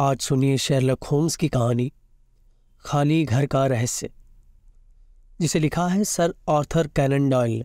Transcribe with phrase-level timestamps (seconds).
[0.00, 1.92] आज सुनिए शेरलक होम्स की कहानी,
[2.80, 4.10] खाली घर का रहस्य,
[5.40, 7.64] जिसे लिखा है सर आर्थर कैनन डॉयल ने।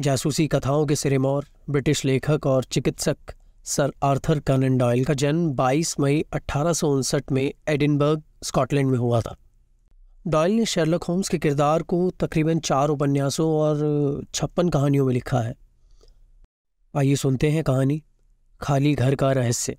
[0.00, 3.16] जासूसी कथाओं के सिरेमौर ब्रिटिश लेखक और चिकित्सक
[3.64, 9.36] सर आर्थर कैनन डॉयल का जन्म 22 मई अठारह में एडिनबर्ग, स्कॉटलैंड में हुआ था।
[10.26, 15.40] डॉयल ने शेरलक होम्स के किरदार को तकरीबन चार उपन्यासों और छप्पन कहानियों में लिखा
[15.40, 15.54] है।
[16.96, 18.02] आइए सुनते हैं कहानी,
[18.60, 19.76] खाली घर का रहस्य।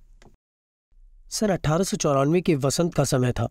[1.30, 3.50] सन अठारह के वसंत का समय था।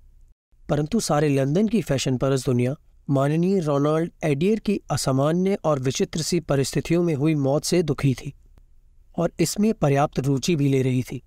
[0.69, 2.75] परंतु सारे लंदन की फ़ैशन परस दुनिया,
[3.11, 8.35] माननीय रोनाल्ड एडियर की असामान्य और विचित्र सी परिस्थितियों में हुई मौत से दुखी थी
[9.19, 11.23] और इसमें पर्याप्त रुचि भी ले रही थी।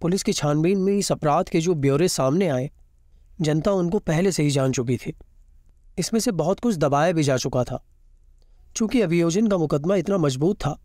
[0.00, 2.70] पुलिस की छानबीन में इस अपराध के जो ब्यौरे सामने आए,
[3.40, 5.14] जनता उनको पहले से ही जान चुकी थी।
[5.98, 7.84] इसमें से बहुत कुछ दबाया भी जा चुका था।
[8.76, 10.80] चूँकि अभियोजन का मुकदमा इतना मज़बूत था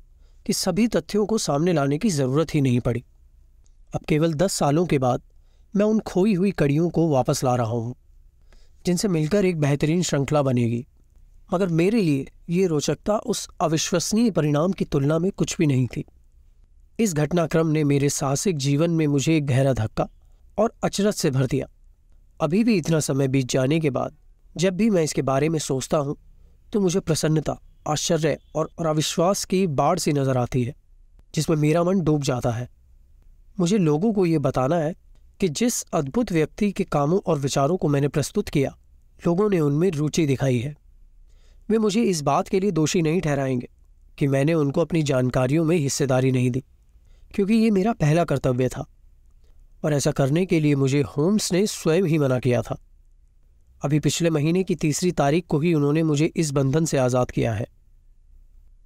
[0.46, 3.04] कि सभी तथ्यों को सामने लाने की ज़रूरत ही नहीं पड़ी।
[3.94, 5.22] अब केवल दस सालों के बाद
[5.74, 7.96] मैं उन खोई हुई कड़ियों को वापस ला रहा हूँ,
[8.86, 10.86] जिनसे मिलकर एक बेहतरीन श्रृंखला बनेगी।
[11.54, 16.04] मगर मेरे लिए ये रोचकता उस अविश्वसनीय परिणाम की तुलना में कुछ भी नहीं थी।
[17.00, 20.08] इस घटनाक्रम ने मेरे साहसिक जीवन में मुझे एक गहरा धक्का
[20.58, 21.68] और अचरज से भर दिया।
[22.40, 24.16] अभी भी इतना समय बीत जाने के बाद
[24.56, 26.18] जब भी मैं इसके बारे में सोचता हूँ
[26.74, 30.76] तो मुझे प्रसन्नता, आश्चर्य और अविश्वास की बाढ़ सी नज़र आती है,
[31.36, 32.68] जिसमें मेरा मन डूब जाता है।
[33.60, 34.96] मुझे लोगों को ये बताना है
[35.40, 38.76] कि जिस अद्भुत व्यक्ति के कामों और विचारों को मैंने प्रस्तुत किया,
[39.28, 40.76] लोगों ने उनमें रुचि दिखाई है।
[41.70, 43.70] वे मुझे इस बात के लिए दोषी नहीं ठहराएँगे
[44.18, 46.64] कि मैंने उनको अपनी जानकारियों में हिस्सेदारी नहीं दी,
[47.34, 48.86] क्योंकि ये मेरा पहला कर्तव्य था
[49.84, 52.82] और ऐसा करने के लिए मुझे होम्स ने स्वयं ही मना किया था।
[53.84, 57.54] अभी पिछले महीने की तीसरी तारीख को ही उन्होंने मुझे इस बंधन से आज़ाद किया
[57.54, 57.68] है।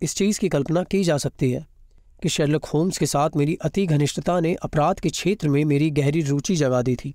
[0.02, 1.73] इस चीज़ की कल्पना की जा सकती है।
[2.22, 6.22] कि शेरलक होम्स के साथ मेरी अति घनिष्ठता ने अपराध के क्षेत्र में मेरी गहरी
[6.22, 7.14] रुचि जगा दी थी।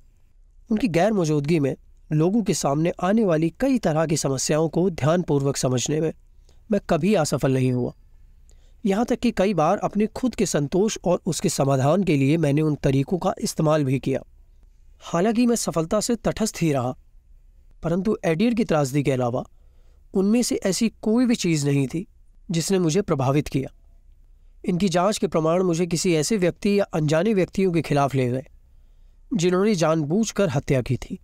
[0.71, 1.75] उनकी गैर मौजूदगी में
[2.13, 6.13] लोगों के सामने आने वाली कई तरह की समस्याओं को ध्यानपूर्वक समझने में
[6.71, 7.93] मैं कभी असफल नहीं हुआ।
[8.87, 12.63] यहाँ तक कि कई बार अपने खुद के संतोष और उसके समाधान के लिए मैंने
[12.63, 14.21] उन तरीकों का इस्तेमाल भी किया।
[15.01, 16.97] हालाँकि मैं सफलता से तटस्थ ही रहा,
[17.83, 19.45] परंतु एडियर की त्रासदी के अलावा
[20.15, 22.07] उनमें से ऐसी कोई भी चीज़ नहीं थी
[22.51, 23.71] जिसने मुझे प्रभावित किया।
[24.65, 28.47] इनकी जाँच के प्रमाण मुझे किसी ऐसे व्यक्ति या अनजाने व्यक्तियों के खिलाफ ले गए,
[29.35, 31.19] जिन्होंने जानबूझकर हत्या की थी।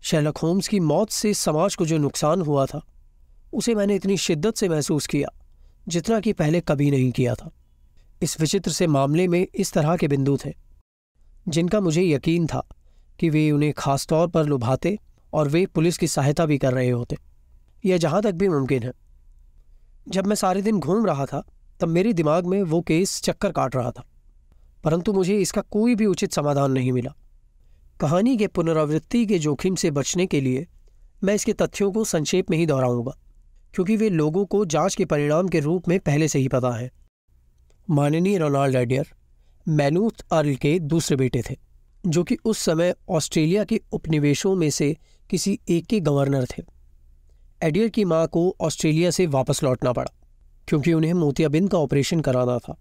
[0.00, 2.86] शैलक होम्स की मौत से समाज को जो नुकसान हुआ था,
[3.52, 5.28] उसे मैंने इतनी शिद्दत से महसूस किया,
[5.88, 7.50] जितना कि पहले कभी नहीं किया था।
[8.22, 10.54] इस विचित्र से मामले में इस तरह के बिंदु थे,
[11.48, 12.68] जिनका मुझे यकीन था
[13.20, 14.98] कि वे उन्हें खास तौर पर लुभाते
[15.32, 17.16] और वे पुलिस की सहायता भी कर रहे होते।
[17.84, 18.92] यह जहाँ तक भी मुमकिन है।
[20.08, 21.42] जब मैं सारे दिन घूम रहा था
[21.80, 24.04] तब मेरे दिमाग में वो केस चक्कर काट रहा था।
[24.84, 27.14] परंतु मुझे इसका कोई भी उचित समाधान नहीं मिला।
[28.00, 30.66] कहानी के पुनरावृत्ति के जोखिम से बचने के लिए
[31.24, 33.16] मैं इसके तथ्यों को संक्षेप में ही दोहराऊँगा,
[33.74, 36.90] क्योंकि वे लोगों को जाँच के परिणाम के रूप में पहले से ही पता है।
[37.90, 39.08] माननीय रोनाल्ड एडियर
[39.68, 41.56] मैनूथ अर्ल के दूसरे बेटे थे,
[42.06, 44.96] जो कि उस समय ऑस्ट्रेलिया के उपनिवेशों में से
[45.30, 46.62] किसी एक के गवर्नर थे।
[47.62, 50.10] एडियर की माँ को ऑस्ट्रेलिया से वापस लौटना पड़ा।
[50.70, 52.76] क्योंकि उन्हें मोतियाबिंद का ऑपरेशन कराना था।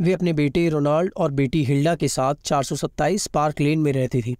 [0.00, 4.36] वे अपने बेटे रोनाल्ड और बेटी हिल्डा के साथ 427 पार्क लेन में रहती थी।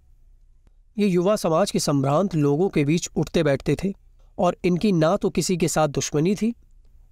[0.97, 3.93] ये युवा समाज के संभ्रांत लोगों के बीच उठते बैठते थे
[4.37, 6.55] और इनकी ना तो किसी के साथ दुश्मनी थी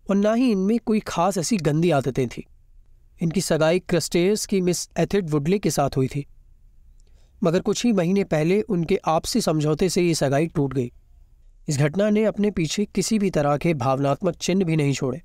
[0.09, 2.43] और ना ही इनमें कोई खास ऐसी गंदी आदतें थीं।
[3.21, 6.25] इनकी सगाई क्रस्टेयर्स की मिस एथिड वुडले के साथ हुई थी।
[7.43, 10.91] मगर कुछ ही महीने पहले उनके आपसी समझौते से ये सगाई टूट गई।
[11.69, 15.21] इस घटना ने अपने पीछे किसी भी तरह के भावनात्मक चिन्ह भी नहीं छोड़े।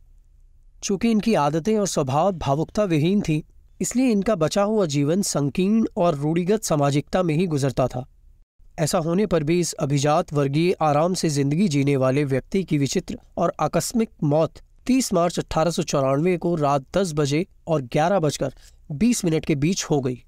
[0.83, 3.43] चूँकि इनकी आदतें और स्वभाव भावुकता विहीन थी,
[3.81, 8.07] इसलिए इनका बचा हुआ जीवन संकीर्ण और रूढ़िगत सामाजिकता में ही गुजरता था।
[8.79, 13.19] ऐसा होने पर भी इस अभिजात वर्गीय आराम से ज़िंदगी जीने वाले व्यक्ति की विचित्र
[13.39, 18.55] और आकस्मिक मौत 30 मार्च अठारह को रात 10 बजे और ग्यारह बजकर
[18.95, 20.23] 20 मिनट के बीच हो गई।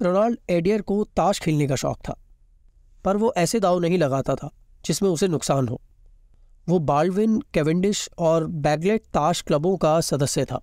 [0.00, 2.16] रोनाल्ड एडियर को ताश खेलने का शौक था,
[3.04, 4.50] पर वो ऐसे दाव नहीं लगाता था
[4.84, 5.80] जिसमें उसे नुकसान हो।
[6.68, 10.60] वो बाल्विन, केवेंडिश और बैगलेट ताश क्लबों का सदस्य था।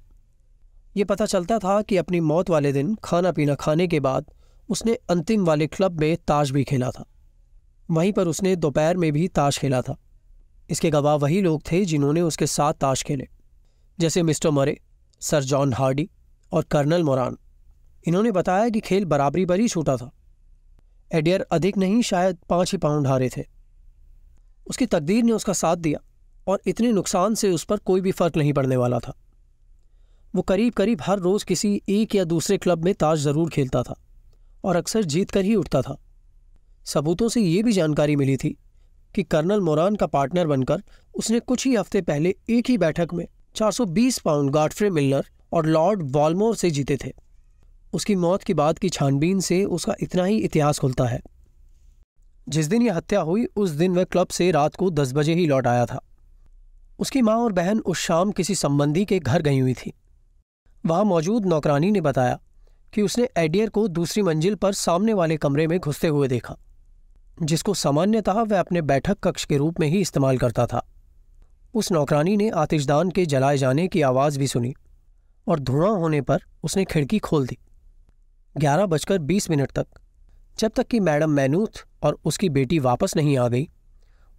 [0.97, 4.31] ये पता चलता था कि अपनी मौत वाले दिन खाना पीना खाने के बाद
[4.69, 7.05] उसने अंतिम वाले क्लब में ताश भी खेला था।
[7.89, 9.95] वहीं पर उसने दोपहर में भी ताश खेला था।
[10.69, 13.27] इसके गवाह वही लोग थे जिन्होंने उसके साथ ताश खेले,
[13.99, 14.79] जैसे mister Murray,
[15.21, 16.09] sir John Hardy
[16.51, 17.37] और कर्नल मोरान।
[18.05, 20.11] इन्होंने बताया कि खेल बराबरी पर ही छूटा था।
[21.11, 23.45] एडियर अधिक नहीं, शायद पाँच ही पाउंड हारे थे।
[24.67, 25.99] उसकी तकदीर ने उसका साथ दिया
[26.47, 29.13] और इतने नुकसान से उस पर कोई भी फ़र्क नहीं पड़ने वाला था।
[30.35, 33.95] वो करीब करीब हर रोज किसी एक या दूसरे क्लब में ताश ज़रूर खेलता था
[34.63, 35.97] और अक्सर जीत कर ही उठता था।
[36.85, 38.57] सबूतों से ये भी जानकारी मिली थी
[39.15, 40.83] कि कर्नल मोरान का पार्टनर बनकर
[41.15, 43.25] उसने कुछ ही हफ़्ते पहले एक ही बैठक में
[43.55, 47.11] 420 पाउंड गार्डफ्रे मिलर और लॉर्ड वॉलमोर से जीते थे।
[47.93, 51.21] उसकी मौत की बाद की छानबीन से उसका इतना ही इतिहास खुलता है।
[52.49, 55.45] जिस दिन यह हत्या हुई, उस दिन वह क्लब से रात को दस बजे ही
[55.45, 55.99] लौट आया था।
[56.99, 59.93] उसकी माँ और बहन उस शाम किसी संबंधी के घर गई हुई थी।
[60.85, 62.39] वहाँ मौजूद नौकरानी ने बताया
[62.93, 66.55] कि उसने एडियर को दूसरी मंजिल पर सामने वाले कमरे में घुसते हुए देखा,
[67.43, 70.85] जिसको सामान्यतः वह अपने बैठक कक्ष के रूप में ही इस्तेमाल करता था।
[71.73, 74.73] उस नौकरानी ने आतिशदान के जलाए जाने की आवाज़ भी सुनी
[75.47, 77.57] और धुआँ होने पर उसने खिड़की खोल दी।
[78.57, 79.87] ग्यारह बजकर बीस मिनट तक,
[80.59, 83.67] जब तक कि मैडम मैनूथ और उसकी बेटी वापस नहीं आ गई।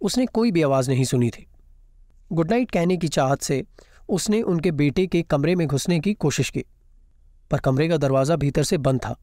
[0.01, 1.45] उसने कोई भी आवाज़ नहीं सुनी थी।
[2.31, 3.63] गुड नाइट कहने की चाहत से
[4.09, 6.63] उसने उनके बेटे के कमरे में घुसने की कोशिश की,
[7.51, 9.15] पर कमरे का दरवाज़ा भीतर से बंद था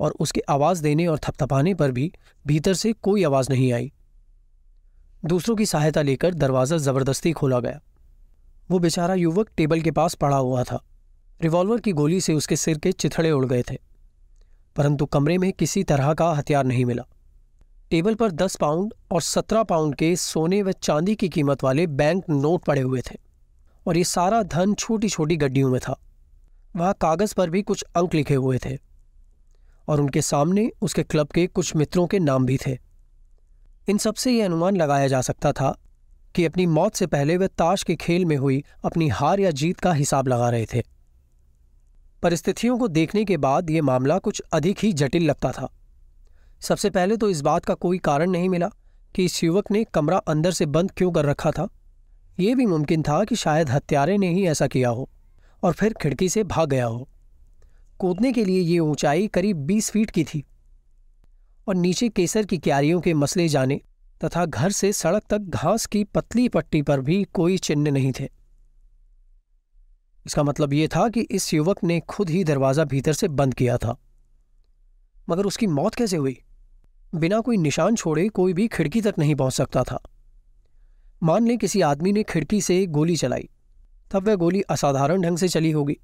[0.00, 2.10] और उसके आवाज़ देने और थपथपाने पर भी
[2.44, 3.92] भीतर से कोई आवाज़ नहीं आई।
[5.22, 7.80] दूसरों की सहायता लेकर दरवाज़ा ज़बरदस्ती खोला गया।
[8.70, 10.80] वो बेचारा युवक टेबल के पास पड़ा हुआ था।
[11.40, 13.76] रिवॉल्वर की गोली से उसके सिर के चिथड़े उड़ गए थे,
[14.76, 17.06] परंतु कमरे में किसी तरह का हथियार नहीं मिला।
[17.94, 22.24] टेबल पर दस पाउंड और सत्रह पाउंड के सोने व चांदी की कीमत वाले बैंक
[22.30, 23.18] नोट पड़े हुए थे
[23.86, 26.00] और ये सारा धन छोटी छोटी गड्डियों में था।
[26.76, 28.78] वहाँ कागज़ पर भी कुछ अंक लिखे हुए थे
[29.88, 32.78] और उनके सामने उसके क्लब के कुछ मित्रों के नाम भी थे।
[33.88, 35.78] इन सबसे यह अनुमान लगाया जा सकता था
[36.34, 39.80] कि अपनी मौत से पहले वे ताश के खेल में हुई अपनी हार या जीत
[39.80, 40.82] का हिसाब लगा रहे थे।
[42.22, 45.72] परिस्थितियों को देखने के बाद यह मामला कुछ अधिक ही जटिल लगता था।
[46.64, 48.68] सबसे पहले तो इस बात का कोई कारण नहीं मिला
[49.14, 51.68] कि इस युवक ने कमरा अंदर से बंद क्यों कर रखा था।
[52.40, 55.10] यह भी मुमकिन था कि शायद हत्यारे ने ही ऐसा किया हो
[55.62, 57.08] और फिर खिड़की से भाग गया हो।
[57.98, 60.44] कूदने के लिए ये ऊंचाई करीब 20 फीट की थी
[61.68, 63.80] और नीचे केसर की क्यारियों के मसले जाने
[64.24, 68.28] तथा घर से सड़क तक घास की पतली पट्टी पर भी कोई चिन्ह नहीं थे।
[70.26, 73.76] इसका मतलब यह था कि इस युवक ने खुद ही दरवाज़ा भीतर से बंद किया
[73.76, 73.96] था।
[75.28, 76.43] मगर उसकी मौत कैसे हुई?
[77.14, 80.02] बिना कोई निशान छोड़े कोई भी खिड़की तक नहीं पहुँच सकता था।
[81.22, 83.48] मान लें किसी आदमी ने खिड़की से गोली चलाई,
[84.10, 85.96] तब वह गोली असाधारण ढंग से चली होगी।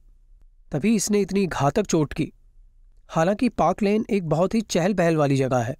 [0.72, 2.32] तभी इसने इतनी घातक चोट की।
[3.08, 5.76] हालाँकि पार्क लेन एक बहुत ही चहल पहल वाली जगह है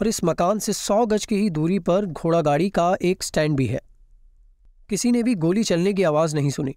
[0.00, 3.56] और इस मकान से सौ गज की ही दूरी पर घोड़ा गाड़ी का एक स्टैंड
[3.56, 3.80] भी है।
[4.88, 6.76] किसी ने भी गोली चलने की आवाज़ नहीं सुनी।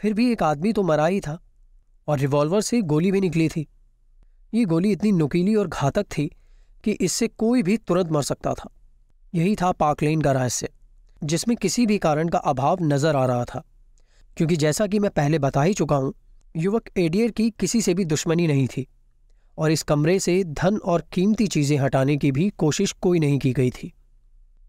[0.00, 1.40] फिर भी एक आदमी तो मरा ही था
[2.08, 3.66] और रिवॉल्वर से गोली भी निकली थी।
[4.54, 6.30] ये गोली इतनी नुकीली और घातक थी
[6.84, 8.70] कि इससे कोई भी तुरंत मर सकता था।
[9.34, 10.68] यही था पार्कलेन का रहस्य,
[11.24, 13.62] जिसमें किसी भी कारण का अभाव नज़र आ रहा था।
[14.36, 16.14] क्योंकि जैसा कि मैं पहले बता ही चुका हूँ,
[16.56, 18.86] युवक एडियर की किसी से भी दुश्मनी नहीं थी,
[19.58, 23.52] और इस कमरे से धन और कीमती चीज़ें हटाने की भी कोशिश कोई नहीं की
[23.52, 23.92] गई थी।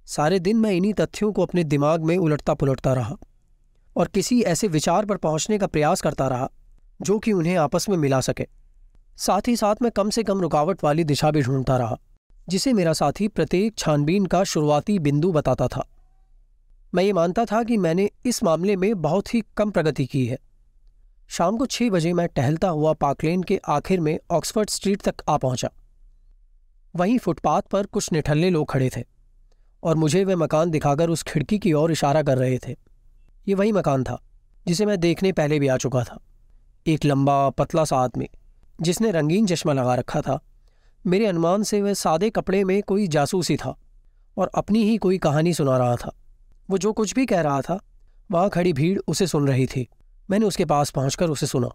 [0.06, 3.16] सारे दिन मैं इन्हीं तथ्यों को अपने दिमाग में उलटता पुलटता रहा,
[3.96, 6.50] और किसी ऐसे विचार पर पहुँचने का प्रयास करता रहा,
[7.02, 8.48] जो कि उन्हें आपस में मिला सके।
[9.18, 11.98] साथ ही साथ मैं कम से कम रुकावट वाली दिशा भी ढूंढता रहा।
[12.50, 15.88] जिसे मेरा साथी प्रत्येक छानबीन का शुरुआती बिंदु बताता था।
[16.94, 20.38] मैं ये मानता था कि मैंने इस मामले में बहुत ही कम प्रगति की है।
[21.28, 25.38] शाम को छह बजे मैं टहलता हुआ पार्कलेन के आखिर में ऑक्सफर्ड स्ट्रीट तक आ
[25.38, 25.70] पहुँचा।
[26.96, 29.04] वहीं फुटपाथ पर कुछ निठल्ले लोग खड़े थे
[29.84, 32.76] और मुझे वे मकान दिखाकर उस खिड़की की ओर इशारा कर रहे थे।
[33.48, 34.22] ये वही मकान था,
[34.68, 36.20] जिसे मैं देखने पहले भी आ चुका था।
[36.88, 38.30] एक लंबा, पतला सा आदमी,
[38.82, 40.40] जिसने रंगीन चश्मा लगा रखा था।
[41.08, 43.78] मेरे अनुमान से वह सादे कपड़े में कोई जासूसी था
[44.38, 46.12] और अपनी ही कोई कहानी सुना रहा था।
[46.70, 47.80] वो जो कुछ भी कह रहा था,
[48.32, 49.88] वहाँ खड़ी भीड़ उसे सुन रही थी।
[50.30, 51.70] मैंने उसके पास पहुंचकर उसे सुना,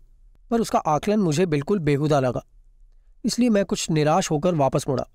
[0.50, 2.44] पर उसका आकलन मुझे बिल्कुल बेहुदा लगा।
[3.24, 5.06] इसलिए मैं कुछ निराश होकर वापस मुड़ा।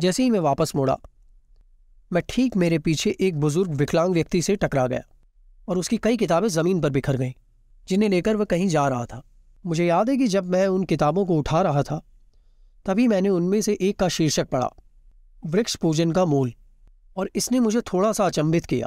[0.00, 0.98] जैसे ही मैं वापस मुड़ा,
[2.12, 5.02] मैं ठीक मेरे पीछे एक बुज़ुर्ग विकलांग व्यक्ति से टकरा गया
[5.68, 7.32] और उसकी कई किताबें ज़मीन पर बिखर गईं,
[7.88, 9.22] जिन्हें लेकर वह कहीं जा रहा था।
[9.66, 12.02] मुझे याद है कि जब मैं उन किताबों को उठा रहा था
[12.84, 14.70] तभी मैंने उनमें से एक का शीर्षक पढ़ा।
[15.46, 16.52] वृक्ष पूजन का मूल।
[17.16, 18.86] और इसने मुझे थोड़ा सा अचंभित किया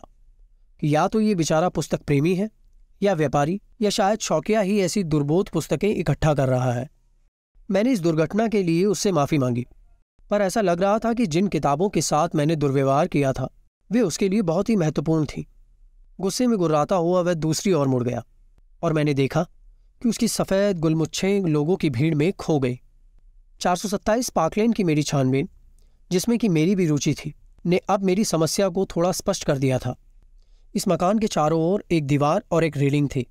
[0.80, 2.50] कि या तो ये बेचारा पुस्तक प्रेमी है,
[3.02, 6.90] या व्यापारी, या शायद शौकिया ही ऐसी दुर्बोध पुस्तकें इकट्ठा कर रहा है।
[7.72, 9.66] मैंने इस दुर्घटना के लिए उससे माफ़ी मांगी।
[10.30, 13.50] पर ऐसा लग रहा था कि जिन किताबों के साथ मैंने दुर्व्यवहार किया था,
[13.92, 15.48] वे उसके लिए बहुत ही महत्वपूर्ण थी।
[16.22, 18.26] गुस्से में गुर्राता हुआ वह दूसरी ओर मुड़ गया
[18.84, 19.44] और मैंने देखा
[20.02, 22.82] कि उसकी सफ़ेद, गुलमुच्छे लोगों की भीड़ में खो गई।
[23.62, 25.50] चार सौ सत्ताईस पाकलेन की मेरी छानबीन,
[26.12, 27.34] जिसमें कि मेरी भी रुचि थी,
[27.66, 29.96] ने अब मेरी समस्या को थोड़ा स्पष्ट कर दिया था।
[30.76, 33.26] इस मकान के चारों ओर एक दीवार और एक रेलिंग थी।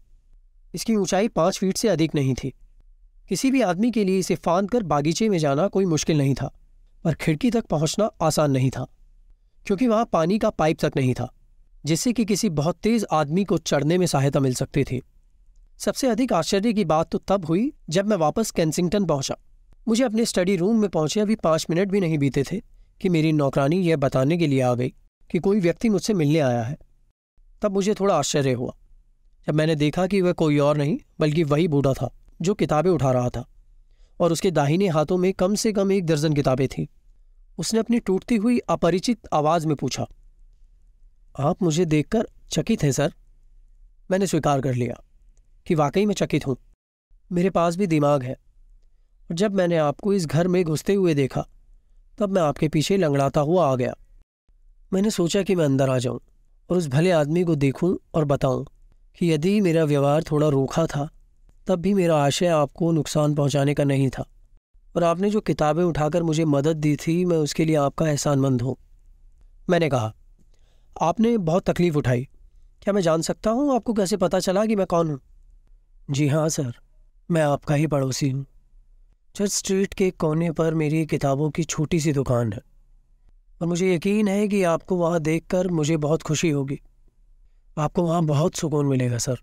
[0.74, 2.52] इसकी ऊंचाई पाँच फीट से अधिक नहीं थी।
[3.28, 6.50] किसी भी आदमी के लिए इसे फांद कर बागीचे में जाना कोई मुश्किल नहीं था,
[7.04, 8.86] पर खिड़की तक पहुँचना आसान नहीं था,
[9.66, 11.32] क्योंकि वहाँ पानी का पाइप तक नहीं था,
[11.84, 15.00] जिससे कि किसी बहुत तेज आदमी को चढ़ने में सहायता मिल सकती थी।
[15.78, 19.36] सबसे अधिक आश्चर्य की बात तो तब हुई जब मैं वापस कैंसिंगटन पहुँचा।
[19.88, 22.60] मुझे अपने स्टडी रूम में पहुँचे, अभी पाँच मिनट भी नहीं बीते थे
[23.00, 24.88] कि मेरी नौकरानी यह बताने के लिए आ गई
[25.30, 26.76] कि कोई व्यक्ति मुझसे मिलने आया है।
[27.62, 28.76] तब मुझे थोड़ा आश्चर्य हुआ।
[29.46, 32.10] जब मैंने देखा कि वह कोई और नहीं, बल्कि वही बूढ़ा था,
[32.42, 33.44] जो किताबें उठा रहा था,
[34.20, 36.86] और उसके दाहिने हाथों में कम से कम एक दर्जन किताबें थीं।
[37.58, 40.06] उसने अपनी टूटती हुई अपरिचित आवाज़ में पूछा,
[41.40, 43.12] आप मुझे देखकर चकित हैं, सर?
[44.10, 45.00] मैंने स्वीकार कर लिया
[45.66, 46.56] कि वाकई मैं चकित हूँ।
[47.32, 48.36] मेरे पास भी दिमाग है।
[49.24, 51.46] और जब मैंने आपको इस घर में घुसते हुए देखा,
[52.18, 53.94] तब मैं आपके पीछे लंगड़ाता हुआ आ गया।
[54.92, 56.20] मैंने सोचा कि मैं अंदर आ जाऊँ
[56.70, 58.66] और उस भले आदमी को देखूँ और बताऊँ
[59.18, 61.08] कि यदि मेरा व्यवहार थोड़ा रूखा था,
[61.66, 64.24] तब भी मेरा आशय आपको नुकसान पहुँचाने का नहीं था।
[64.96, 68.76] और आपने जो किताबें उठाकर मुझे मदद दी थी, मैं उसके लिए आपका एहसानमंद हूँ।
[69.70, 70.14] मैंने कहा,
[71.02, 72.28] आपने बहुत तकलीफ़ उठाई।
[72.82, 73.74] क्या मैं जान सकता हूँ?
[73.74, 75.20] आपको कैसे पता चला कि मैं कौन हूँ?
[76.10, 76.74] जी हाँ सर।
[77.30, 78.46] मैं आपका ही पड़ोसी हूँ।
[79.34, 82.60] चर्च स्ट्रीट के कोने पर मेरी किताबों की छोटी सी दुकान है।
[83.62, 86.80] और मुझे यकीन है कि आपको वहाँ देखकर मुझे बहुत खुशी होगी।
[87.78, 89.36] आपको वहाँ बहुत सुकून मिलेगा, सर।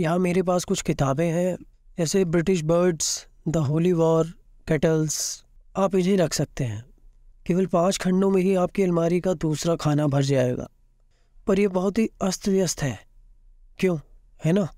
[0.00, 1.58] यहाँ मेरे पास कुछ किताबें हैं,
[1.98, 4.26] जैसे British Birds, the Holy War,
[4.68, 5.44] Catullus.
[5.76, 6.84] आप इन्हें रख सकते हैं।
[7.46, 10.68] केवल पाँच खंडों में ही आपकी अलमारी का दूसरा खाना भर जाएगा।
[11.46, 13.00] पर यह बहुत ही अस्त व्यस्त है।
[13.78, 13.98] क्यों?
[14.44, 14.68] है ना?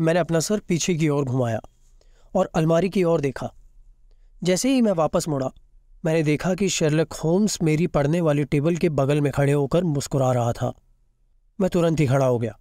[0.00, 1.60] मैंने अपना सर पीछे की ओर घुमाया।
[2.36, 3.52] और अलमारी की ओर देखा।
[4.42, 5.50] जैसे ही मैं वापस मुड़ा,
[6.04, 10.32] मैंने देखा कि शेरलक होम्स मेरी पढ़ने वाली टेबल के बगल में खड़े होकर मुस्कुरा
[10.32, 10.72] रहा था।
[11.60, 12.58] मैं तुरंत ही खड़ा हो गया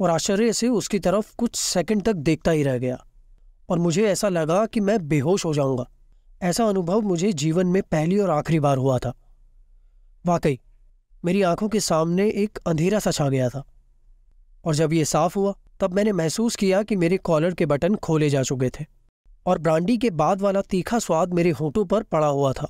[0.00, 3.04] और आश्चर्य से उसकी तरफ़ कुछ सेकंड तक देखता ही रह गया
[3.68, 5.86] और मुझे ऐसा लगा कि मैं बेहोश हो जाऊँगा।
[6.42, 9.12] ऐसा अनुभव मुझे जीवन में पहली और आखिरी बार हुआ था।
[10.26, 10.60] वाकई,
[11.24, 13.64] मेरी आँखों के सामने एक अंधेरा सा छा गया था
[14.64, 18.30] और जब ये साफ़ हुआ तब मैंने महसूस किया कि मेरे कॉलर के बटन खोले
[18.30, 18.84] जा चुके थे
[19.46, 22.68] और ब्रांडी के बाद वाला तीखा स्वाद मेरे होठों पर पड़ा हुआ था।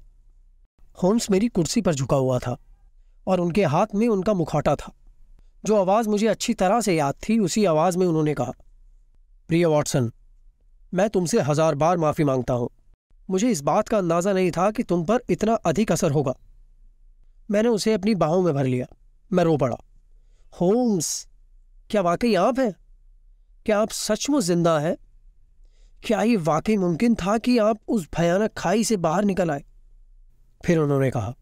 [1.03, 2.57] होम्स मेरी कुर्सी पर झुका हुआ था
[3.27, 4.93] और उनके हाथ में उनका मुखौटा था।
[5.65, 8.53] जो आवाज़ मुझे अच्छी तरह से याद थी, उसी आवाज़ में उन्होंने कहा,
[9.49, 10.11] प्रिय वॉटसन,
[10.95, 12.71] मैं तुमसे हज़ार बार माफ़ी माँगता हूँ।
[13.31, 16.35] मुझे इस बात का अंदाज़ा नहीं था कि तुम पर इतना अधिक असर होगा।
[17.51, 18.87] मैंने उसे अपनी बाहों में भर लिया।
[19.33, 19.77] मैं रो पड़ा।
[20.61, 21.29] होम्स,
[21.91, 22.75] क्या वाकई आप हैं?
[23.71, 24.97] क्या आप सचमुच ज़िंदा हैं?
[26.07, 29.65] क्या ये वाकई मुमकिन था कि आप उस भयानक खाई से बाहर निकल आए?
[30.67, 31.35] फिर उन्होंने कहा,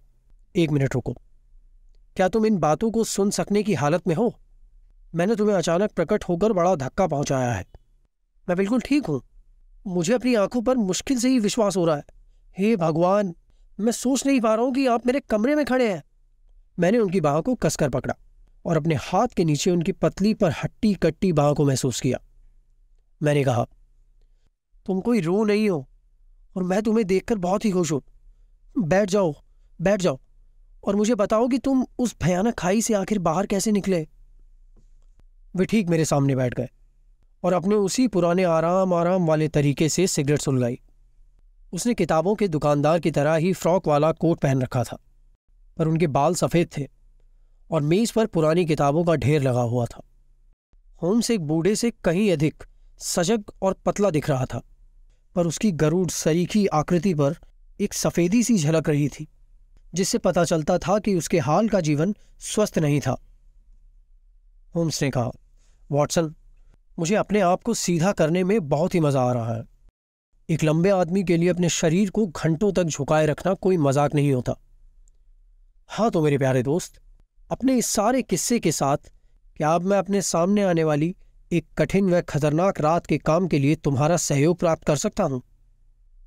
[0.56, 1.12] एक मिनट रुको।
[2.16, 4.40] क्या तुम इन बातों को सुन सकने की हालत में हो?
[5.14, 7.66] मैंने तुम्हें अचानक प्रकट होकर बड़ा धक्का पहुँचाया है।
[8.48, 9.22] मैं बिल्कुल ठीक हूँ।
[9.86, 12.04] मुझे अपनी आँखों पर मुश्किल से ही विश्वास हो रहा है।
[12.58, 13.34] हे भगवान,
[13.80, 16.02] मैं सोच नहीं पा रहा हूँ कि आप मेरे कमरे में खड़े हैं।
[16.78, 18.14] मैंने उनकी बाह को कसकर पकड़ा।
[18.68, 22.18] और अपने हाथ के नीचे उनकी पतली पर हट्टी कट्टी बाह को महसूस किया।
[23.20, 23.66] मैंने कहा,
[24.86, 25.86] तुम कोई रो नहीं हो
[26.56, 28.02] और मैं तुम्हें देखकर बहुत ही खुश हूँ।
[28.76, 29.34] बैठ जाओ
[29.80, 30.18] बैठ जाओ
[30.84, 34.06] और मुझे बताओ कि तुम उस भयानक खाई से आखिर बाहर कैसे निकले।
[35.54, 36.68] वे ठीक मेरे सामने बैठ गए
[37.42, 40.78] और अपने उसी पुराने आराम आराम वाले तरीके से सिगरेट सुलगाई।
[41.72, 44.98] उसने किताबों के दुकानदार की तरह ही फ्रॉक वाला कोट पहन रखा था,
[45.76, 46.86] पर उनके बाल सफ़ेद थे।
[47.70, 50.02] और मेज पर पुरानी किताबों का ढेर लगा हुआ था।
[51.02, 52.64] होम्स एक बूढ़े से कहीं अधिक
[53.00, 54.60] सजग और पतला दिख रहा था,
[55.36, 57.36] पर उसकी गरुड़ सरीखी आकृति पर
[57.80, 59.26] एक सफेदी सी झलक रही थी,
[59.92, 63.16] जिससे पता चलता था कि उसके हाल का जीवन स्वस्थ नहीं था।
[64.74, 65.30] होम्स ने कहा,
[65.90, 66.34] वॉटसन,
[66.98, 69.62] मुझे अपने आप को सीधा करने में बहुत ही मज़ा आ रहा है।
[70.48, 74.32] एक लंबे आदमी के लिए अपने शरीर को घंटों तक झुकाए रखना कोई मज़ाक नहीं
[74.32, 74.54] होता।
[75.90, 77.00] हाँ तो मेरे प्यारे दोस्त
[77.50, 78.96] अपने इस सारे किस्से के साथ,
[79.56, 81.16] क्या अब मैं अपने सामने आने वाली
[81.52, 85.42] एक कठिन व खतरनाक रात के काम के लिए तुम्हारा सहयोग प्राप्त कर सकता हूँ?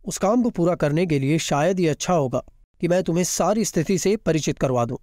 [0.06, 2.44] उस काम को पूरा करने के लिए शायद ये अच्छा होगा
[2.82, 4.98] कि मैं तुम्हें सारी स्थिति से परिचित करवा दूँ।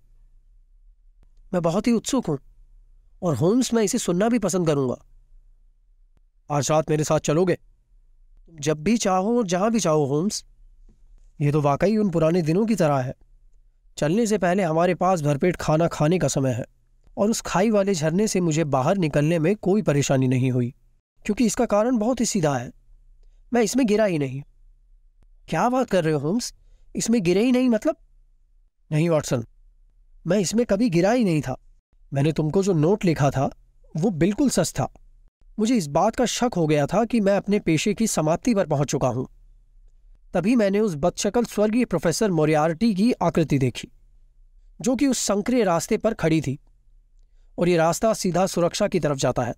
[1.54, 2.38] मैं बहुत ही उत्सुक हूँ
[3.22, 4.96] और होम्स मैं इसे सुनना भी पसंद करूँगा।
[6.50, 7.58] आज रात मेरे साथ चलोगे?
[8.60, 10.44] जब भी चाहो और जहाँ भी चाहो होम्स।
[11.40, 13.14] ये तो वाकई उन पुराने दिनों की तरह है।
[13.98, 16.64] चलने से पहले हमारे पास भरपेट खाना खाने का समय है,
[17.16, 20.72] और उस खाई वाले झरने से मुझे बाहर निकलने में कोई परेशानी नहीं हुई,
[21.24, 22.70] क्योंकि इसका कारण बहुत ही सीधा है।
[23.52, 24.42] मैं इसमें गिरा ही नहीं।
[25.48, 26.52] क्या बात कर रहे हो, होम्स?
[26.96, 27.96] इसमें गिरे ही नहीं मतलब?
[28.90, 29.44] नहीं, वॉटसन,
[30.26, 31.56] मैं इसमें कभी गिरा ही नहीं था।
[32.12, 33.50] मैंने तुमको जो नोट लिखा था,
[33.94, 34.88] वो बिल्कुल सच था।
[35.58, 38.66] मुझे इस बात का शक हो गया था कि मैं अपने पेशे की समाप्ति पर
[38.66, 39.26] पहुँच चुका हूँ।
[40.34, 43.88] तभी मैंने उस बदशकल स्वर्गीय प्रोफेसर मोरियार्टी की आकृति देखी,
[44.80, 46.58] जो कि उस संक्रिय रास्ते पर खड़ी थी,
[47.58, 49.54] और ये रास्ता सीधा सुरक्षा की तरफ़ जाता है।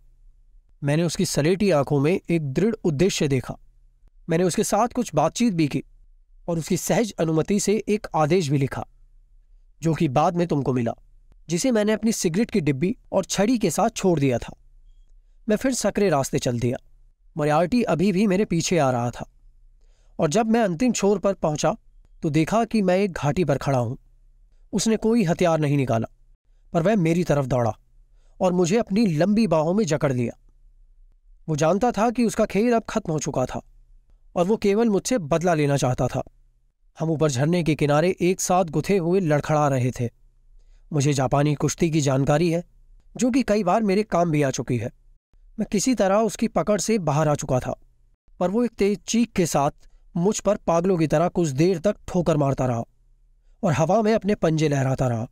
[0.84, 3.56] मैंने उसकी सलेटी आँखों में एक दृढ़ उद्देश्य देखा।
[4.28, 5.82] मैंने उसके साथ कुछ बातचीत भी की,
[6.48, 8.86] और उसकी सहज अनुमति से एक आदेश भी लिखा,
[9.82, 10.92] जो कि बाद में तुमको मिला,
[11.48, 14.54] जिसे मैंने अपनी सिगरेट की डिब्बी और छड़ी के साथ छोड़ दिया था।
[15.48, 16.76] मैं फिर सकरे रास्ते चल दिया।
[17.36, 19.30] मोरियार्टी अभी भी मेरे पीछे आ रहा था।
[20.20, 21.74] और जब मैं अंतिम छोर पर पहुँचा
[22.22, 23.96] तो देखा कि मैं एक घाटी पर खड़ा हूँ।
[24.72, 26.06] उसने कोई हथियार नहीं निकाला,
[26.72, 27.72] पर वह मेरी तरफ़ दौड़ा
[28.40, 30.36] और मुझे अपनी लंबी बाहों में जकड़ लिया।
[31.48, 33.60] वो जानता था कि उसका खेल अब खत्म हो चुका था
[34.36, 36.22] और वो केवल मुझसे बदला लेना चाहता था।
[36.98, 40.08] हम ऊपर झरने के किनारे एक साथ गुथे हुए लड़खड़ा रहे थे।
[40.92, 42.64] मुझे जापानी कुश्ती की जानकारी है,
[43.16, 44.90] जो कि कई बार मेरे काम भी आ चुकी है।
[45.58, 47.74] मैं किसी तरह उसकी पकड़ से बाहर आ चुका था,
[48.40, 51.96] पर वो एक तेज चीख के साथ मुझ पर पागलों की तरह कुछ देर तक
[52.08, 52.84] ठोकर मारता रहा
[53.62, 55.26] और हवा में अपने पंजे लहराता रहा।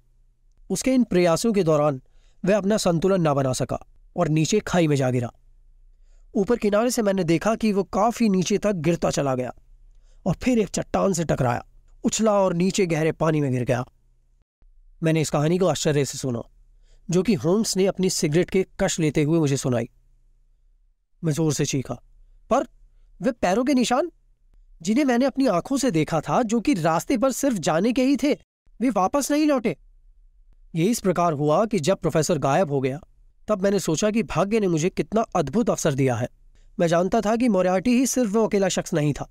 [0.71, 2.01] उसके इन प्रयासों के दौरान
[2.45, 3.79] वह अपना संतुलन ना बना सका
[4.17, 5.31] और नीचे खाई में जा गिरा।
[6.35, 9.53] ऊपर किनारे से मैंने देखा कि वो काफ़ी नीचे तक गिरता चला गया
[10.27, 11.65] और फिर एक चट्टान से टकराया,
[12.05, 13.85] उछला और नीचे गहरे पानी में गिर गया।
[15.03, 16.43] मैंने इस कहानी को आश्चर्य से सुना,
[17.09, 19.89] जो कि होम्स ने अपनी सिगरेट के कश लेते हुए मुझे सुनाई।
[21.23, 21.95] मैं ज़ोर से चीखा,
[22.51, 22.67] पर
[23.21, 24.11] वे पैरों के निशान
[24.83, 28.17] जिन्हें मैंने अपनी आँखों से देखा था, जो कि रास्ते पर सिर्फ़ जाने के ही
[28.17, 28.33] थे,
[28.81, 29.77] वे वापस नहीं लौटे।
[30.75, 33.01] ये इस प्रकार हुआ कि जब प्रोफेसर गायब हो गया,
[33.49, 36.29] तब मैंने सोचा कि भाग्य ने मुझे कितना अद्भुत अवसर दिया है।
[36.81, 39.31] मैं जानता था कि मोरियार्टी ही सिर्फ़ वो अकेला शख्स नहीं था,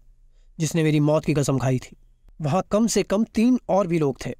[0.60, 1.98] जिसने मेरी मौत की कसम खाई थी।
[2.42, 4.34] वहाँ कम से कम तीन और भी लोग थे,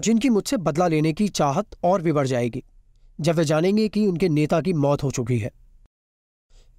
[0.00, 2.64] जिनकी मुझसे बदला लेने की चाहत और भी बढ़ जाएगी,
[3.20, 5.50] जब वे जानेंगे कि उनके नेता की मौत हो चुकी है।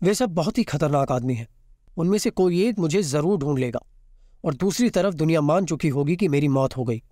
[0.02, 1.48] वे सब बहुत ही खतरनाक आदमी हैं।
[1.98, 3.80] उनमें से कोई एक मुझे ज़रूर ढूंढ लेगा।
[4.44, 7.04] और दूसरी तरफ़ दुनिया मान चुकी होगी कि मेरी मौत हो गई।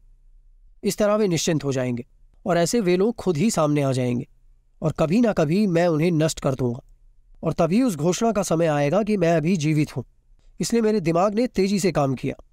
[0.84, 2.06] इस तरह वे निश्चिंत हो जाएँगे,
[2.46, 4.28] और ऐसे वे लोग खुद ही सामने आ जाएँगे,
[4.82, 6.80] और कभी ना कभी मैं उन्हें नष्ट कर दूँगा।
[7.44, 10.06] और तभी उस घोषणा का समय आएगा कि मैं अभी जीवित हूँ।
[10.60, 12.44] इसलिए मेरे दिमाग ने तेज़ी से काम किया।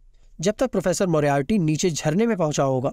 [0.40, 2.92] जब तक प्रोफेसर मोरियार्टी नीचे झरने में पहुँचा होगा,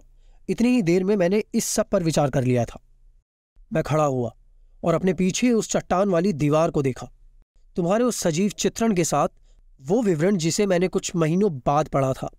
[0.50, 2.80] इतनी ही देर में मैंने इस सब पर विचार कर लिया था।
[3.74, 4.36] मैं खड़ा हुआ
[4.84, 7.12] और अपने पीछे उस चट्टान वाली दीवार को देखा।
[7.76, 9.28] तुम्हारे उस सजीव चित्रण के साथ
[9.82, 12.30] वो विवरण जिसे मैंने कुछ महीनों बाद पढ़ा था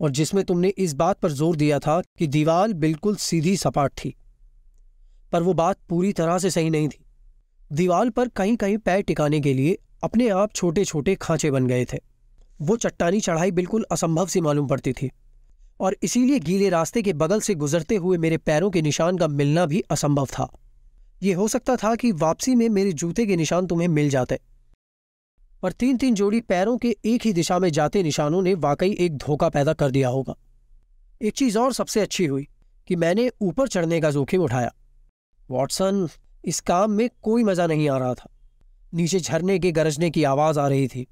[0.00, 4.14] और जिसमें तुमने इस बात पर ज़ोर दिया था कि दीवार बिल्कुल सीधी सपाट थी।
[5.32, 7.04] पर वो बात पूरी तरह से सही नहीं थी।
[7.70, 11.84] दीवार पर कहीं कहीं पैर टिकाने के लिए अपने आप छोटे छोटे खांचे बन गए
[11.84, 11.98] थे।
[12.60, 15.10] वो चट्टानी चढ़ाई बिल्कुल असंभव सी मालूम पड़ती थी
[15.80, 19.66] और इसीलिए गीले रास्ते के बगल से गुजरते हुए मेरे पैरों के निशान का मिलना
[19.66, 20.48] भी असंभव था।
[21.22, 24.38] ये हो सकता था कि वापसी में मेरे जूते के निशान तुम्हें मिल जाते।
[25.62, 29.16] पर तीन तीन जोड़ी पैरों के एक ही दिशा में जाते निशानों ने वाकई एक
[29.16, 30.34] धोखा पैदा कर दिया होगा।
[31.20, 32.46] एक चीज़ और सबसे अच्छी हुई
[32.88, 34.72] कि मैंने ऊपर चढ़ने का जोखिम उठाया।
[35.50, 36.08] वॉटसन,
[36.44, 38.30] इस काम में कोई मज़ा नहीं आ रहा था।
[38.94, 41.06] नीचे झरने के गरजने की आवाज़ आ रही थी।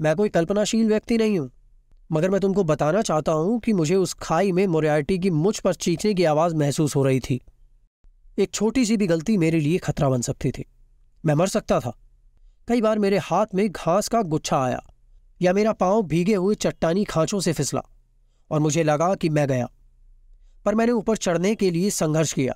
[0.00, 1.50] मैं कोई कल्पनाशील व्यक्ति नहीं हूँ,
[2.12, 5.74] मगर मैं तुमको बताना चाहता हूँ कि मुझे उस खाई में मोरियार्टी की मुझ पर
[5.74, 7.40] चीखने की आवाज़ महसूस हो रही थी।
[8.38, 10.64] एक छोटी सी भी गलती मेरे लिए खतरा बन सकती थी।
[11.24, 11.92] मैं मर सकता था।
[12.68, 14.80] कई बार मेरे हाथ में घास का गुच्छा आया
[15.40, 17.80] या मेरा पाँव भीगे हुए चट्टानी खांचों से फिसला
[18.50, 19.68] और मुझे लगा कि मैं गया।
[20.64, 22.54] पर मैंने ऊपर चढ़ने के लिए संघर्ष किया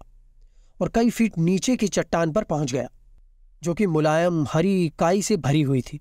[0.81, 2.89] और कई फीट नीचे की चट्टान पर पहुँच गया,
[3.63, 6.01] जो कि मुलायम, हरी काई से भरी हुई थी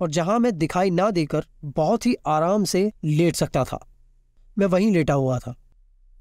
[0.00, 3.84] और जहाँ मैं दिखाई ना देकर बहुत ही आराम से लेट सकता था।
[4.58, 5.54] मैं वहीं लेटा हुआ था,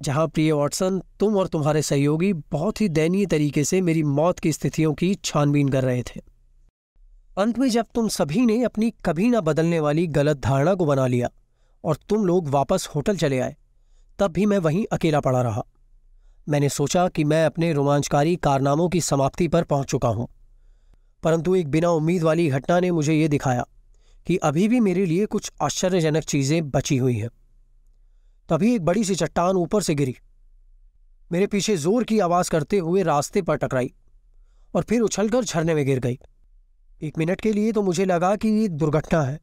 [0.01, 4.51] जहाँ प्रिय वॉटसन, तुम और तुम्हारे सहयोगी बहुत ही दयनीय तरीके से मेरी मौत की
[4.51, 6.21] स्थितियों की छानबीन कर रहे थे।
[7.39, 11.05] अंत में जब तुम सभी ने अपनी कभी ना बदलने वाली गलत धारणा को बना
[11.07, 11.29] लिया
[11.83, 13.55] और तुम लोग वापस होटल चले आए,
[14.19, 15.63] तब भी मैं वहीं अकेला पड़ा रहा।
[16.47, 20.27] मैंने सोचा कि मैं अपने रोमांचकारी कारनामों की समाप्ति पर पहुँच चुका हूँ,
[21.23, 23.63] परंतु एक बिना उम्मीद वाली घटना ने मुझे ये दिखाया
[24.27, 27.29] कि अभी भी मेरे लिए कुछ आश्चर्यजनक चीज़ें बची हुई हैं।
[28.49, 30.15] तभी एक बड़ी सी चट्टान ऊपर से गिरी।
[31.31, 33.91] मेरे पीछे ज़ोर की आवाज़ करते हुए रास्ते पर टकराई
[34.73, 36.19] और फिर उछलकर झरने में गिर गई।
[37.01, 39.39] एक मिनट के लिए तो मुझे लगा कि ये दुर्घटना है,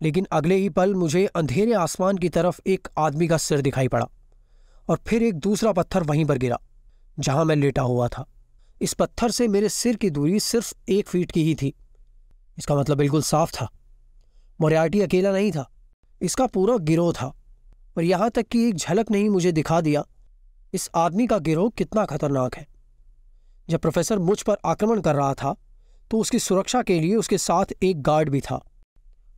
[0.00, 4.08] लेकिन अगले ही पल मुझे अंधेरे आसमान की तरफ़ एक आदमी का सिर दिखाई पड़ा
[4.88, 6.58] और फिर एक दूसरा पत्थर वहीं पर गिरा,
[7.18, 8.26] जहाँ मैं लेटा हुआ था।
[8.80, 11.72] इस पत्थर से मेरे सिर की दूरी सिर्फ़ एक फीट की ही थी।
[12.58, 13.68] इसका मतलब बिल्कुल साफ़ था।
[14.60, 15.68] मोरियार्टी अकेला नहीं था।
[16.20, 17.26] इसका पूरा गिरोह था
[17.96, 20.04] और यहाँ तक कि एक झलक नहीं मुझे दिखा दिया,
[20.74, 22.66] इस आदमी का गिरोह कितना खतरनाक है।
[23.68, 25.54] जब प्रोफेसर मुझ पर आक्रमण कर रहा था
[26.12, 28.60] तो उसकी सुरक्षा के लिए उसके साथ एक गार्ड भी था।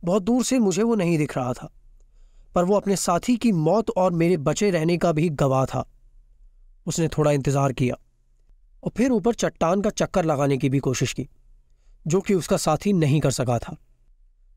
[0.03, 1.69] बहुत दूर से मुझे वो नहीं दिख रहा था,
[2.55, 5.85] पर वो अपने साथी की मौत और मेरे बचे रहने का भी गवाह था।
[6.87, 7.95] उसने थोड़ा इंतज़ार किया
[8.83, 11.27] और फिर ऊपर चट्टान का चक्कर लगाने की भी कोशिश की,
[12.07, 13.75] जो कि उसका साथी नहीं कर सका था।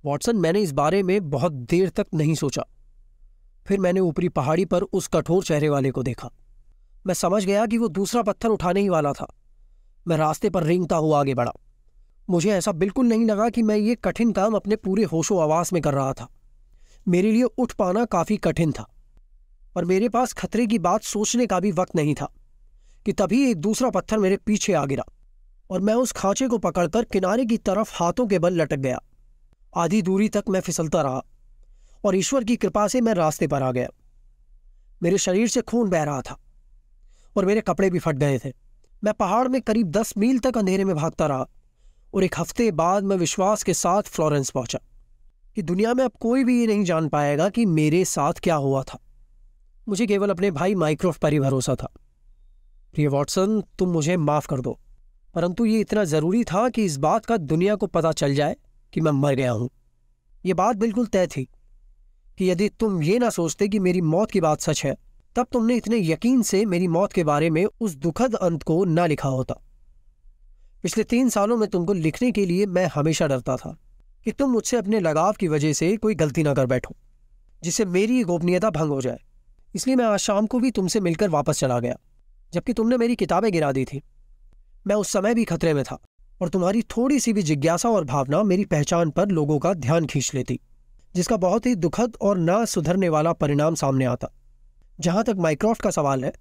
[0.04, 2.64] वॉटसन, मैंने इस बारे में बहुत देर तक नहीं सोचा।
[3.66, 6.30] फिर मैंने ऊपरी पहाड़ी पर उस कठोर चेहरे वाले को देखा।
[7.06, 9.32] मैं समझ गया कि वो दूसरा पत्थर उठाने ही वाला था।
[10.06, 11.52] मैं रास्ते पर रेंगता हुआ आगे बढ़ा।
[12.28, 15.80] मुझे ऐसा बिल्कुल नहीं लगा कि मैं ये कठिन काम अपने पूरे होशो आवास में
[15.82, 16.28] कर रहा था।
[17.08, 18.88] मेरे लिए उठ पाना काफ़ी कठिन था,
[19.74, 22.32] पर मेरे पास खतरे की बात सोचने का भी वक्त नहीं था
[23.06, 25.04] कि तभी एक दूसरा पत्थर मेरे पीछे आ गिरा
[25.70, 28.98] और मैं उस खांचे को पकड़कर किनारे की तरफ़ हाथों के बल लटक गया।
[29.76, 31.22] आधी दूरी तक मैं फिसलता रहा
[32.04, 33.88] और ईश्वर की कृपा से मैं रास्ते पर आ गया।
[35.02, 36.38] मेरे शरीर से खून बह रहा था
[37.36, 38.52] और मेरे कपड़े भी फट गए थे।
[39.04, 41.48] मैं पहाड़ में करीब दस मील तक अंधेरे में भागता रहा
[42.14, 44.78] और एक हफ़्ते बाद मैं विश्वास के साथ फ्लोरेंस पहुँचा।
[45.56, 48.82] कि दुनिया में अब कोई भी ये नहीं जान पाएगा कि मेरे साथ क्या हुआ
[48.82, 48.98] था।
[49.88, 51.92] मुझे केवल अपने भाई माइक्रोफ पर ही भरोसा था।
[52.94, 54.78] प्रिय वॉटसन, तुम मुझे माफ़ कर दो,
[55.34, 58.56] परंतु ये इतना ज़रूरी था कि इस बात का दुनिया को पता चल जाए
[58.92, 59.68] कि मैं मर गया हूँ।
[60.46, 61.44] यह बात बिल्कुल तय थी
[62.38, 64.96] कि यदि तुम ये ना सोचते कि मेरी मौत की बात सच है,
[65.36, 69.06] तब तुमने इतने यकीन से मेरी मौत के बारे में उस दुखद अंत को ना
[69.06, 69.60] लिखा होता।
[70.84, 73.76] पिछले तीन सालों में तुमको लिखने के लिए मैं हमेशा डरता था
[74.26, 76.94] कि तुम मुझसे अपने लगाव की वजह से कोई गलती ना कर बैठो,
[77.62, 79.18] जिससे मेरी गोपनीयता भंग हो जाए।
[79.74, 81.98] इसलिए मैं आज शाम को भी तुमसे मिलकर वापस चला गया,
[82.52, 84.02] जबकि तुमने मेरी किताबें गिरा दी थी।
[84.86, 85.98] मैं उस समय भी खतरे में था
[86.40, 90.30] और तुम्हारी थोड़ी सी भी जिज्ञासा और भावना मेरी पहचान पर लोगों का ध्यान खींच
[90.34, 90.60] लेती,
[91.14, 94.32] जिसका बहुत ही दुखद और ना सुधरने वाला परिणाम सामने आता।
[95.00, 96.32] जहाँ तक माइक्रोफ्ट का सवाल है,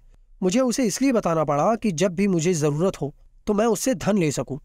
[0.42, 3.14] मुझे उसे इसलिए बताना पड़ा कि जब भी मुझे ज़रूरत हो
[3.48, 4.58] तो मैं उससे धन ले सकूँ।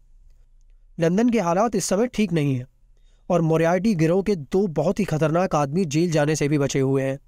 [0.98, 2.66] लंदन के हालात इस समय ठीक नहीं है,
[3.28, 7.02] और मोरियार्टी गिरोह के दो बहुत ही खतरनाक आदमी जेल जाने से भी बचे हुए
[7.02, 7.18] हैं।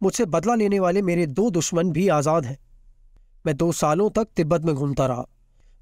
[0.00, 2.58] मुझसे बदला लेने वाले मेरे दो दुश्मन भी आज़ाद हैं।
[3.44, 5.26] मैं दो सालों तक तिब्बत में घूमता रहा,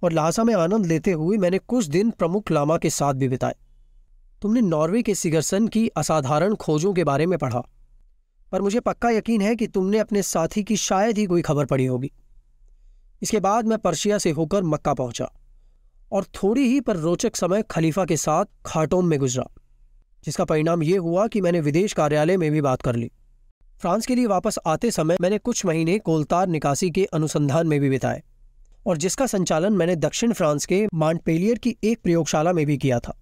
[0.03, 3.55] और लहासा में आनंद लेते हुए मैंने कुछ दिन प्रमुख लामा के साथ भी बिताए।
[4.43, 7.63] तुमने नॉर्वे के सिगरसन की असाधारण खोजों के बारे में पढ़ा,
[8.53, 11.87] पर मुझे पक्का यकीन है कि तुमने अपने साथी की शायद ही कोई खबर पड़ी
[11.87, 12.11] होगी।
[13.23, 15.31] इसके बाद मैं पर्शिया से होकर मक्का पहुँचा
[16.13, 19.45] और थोड़ी ही पर रोचक समय खलीफा के साथ खाटोम में गुजरा,
[20.25, 23.11] जिसका परिणाम यह हुआ कि मैंने विदेश कार्यालय में भी बात कर ली।
[23.81, 27.91] फ्रांस के लिए वापस आते समय मैंने कुछ महीने कोलतार निकासी के अनुसंधान में भी
[27.91, 28.23] बिताए
[28.87, 33.19] और जिसका संचालन मैंने दक्षिण फ्रांस के मांटपेलियर की एक प्रयोगशाला में भी किया था।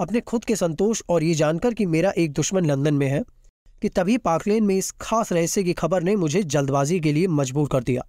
[0.00, 3.22] अपने खुद के संतोष और ये जानकर कि मेरा एक दुश्मन लंदन में है
[3.82, 7.68] कि तभी पाकलेन में इस खास रहस्य की खबर ने मुझे जल्दबाजी के लिए मजबूर
[7.68, 8.02] कर दिया।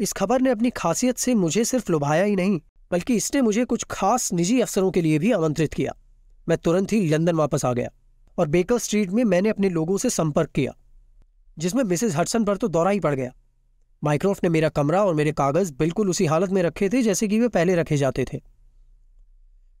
[0.00, 3.84] इस खबर ने अपनी खासियत से मुझे सिर्फ़ लुभाया ही नहीं, बल्कि इसने मुझे कुछ
[3.90, 5.92] खास निजी अफसरों के लिए भी आमंत्रित किया।
[6.46, 7.90] मैं तुरंत ही लंदन वापस आ गया
[8.38, 10.74] और बेकर स्ट्रीट में मैंने अपने लोगों से संपर्क किया,
[11.56, 13.32] जिसमें मिसेज हडसन पर तो दौरा ही पड़ गया।
[14.02, 17.40] माइक्रोफ ने मेरा कमरा और मेरे कागज़ बिल्कुल उसी हालत में रखे थे, जैसे कि
[17.40, 18.38] वे पहले रखे जाते थे।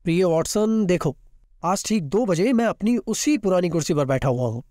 [0.04, 1.16] प्रिय वॉटसन, देखो,
[1.62, 4.62] आज ठीक दो बजे मैं अपनी उसी पुरानी कुर्सी पर बैठा हुआ हूँ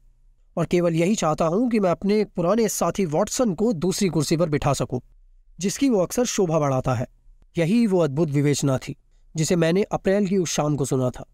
[0.57, 4.49] और केवल यही चाहता हूँ कि मैं अपने पुराने साथी वॉटसन को दूसरी कुर्सी पर
[4.49, 5.01] बिठा सकूँ।
[5.59, 7.07] जिसकी वो अक्सर शोभा बढ़ाता है।
[7.57, 8.95] यही वो अद्भुत विवेचना थी,
[9.35, 11.25] जिसे मैंने अप्रैल की उस शाम को सुना था।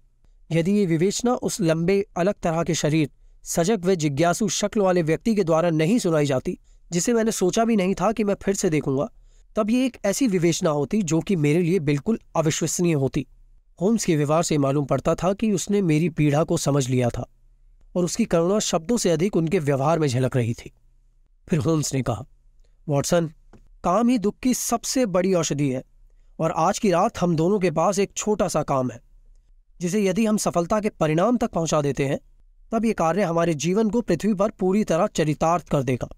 [0.52, 3.10] यदि ये विवेचना उस लंबे, अलग तरह के शरीर,
[3.44, 6.58] सजग व जिज्ञासु शक्ल वाले व्यक्ति के द्वारा नहीं सुनाई जाती,
[6.92, 9.10] जिसे मैंने सोचा भी नहीं था कि मैं फिर से देखूँगा,
[9.56, 13.26] तब ये एक ऐसी विवेचना होती जो कि मेरे लिए बिल्कुल अविश्वसनीय होती।
[13.82, 17.28] होम्स के व्यवहार से मालूम पड़ता था कि उसने मेरी पीड़ा को समझ लिया था,
[17.96, 20.72] और उसकी करुणा शब्दों से अधिक उनके व्यवहार में झलक रही थी।
[21.48, 22.26] फिर होम्स ने कहा,
[22.90, 23.32] वॉटसन
[23.84, 25.84] काम ही दुख की सबसे बड़ी औषधि है,
[26.40, 29.00] और आज की रात हम दोनों के पास एक छोटा सा काम है,
[29.80, 32.20] जिसे यदि हम सफलता के परिणाम तक पहुँचा देते हैं,
[32.72, 36.10] तब यह कार्य हमारे जीवन को पृथ्वी पर पूरी तरह चरितार्थ कर देगा।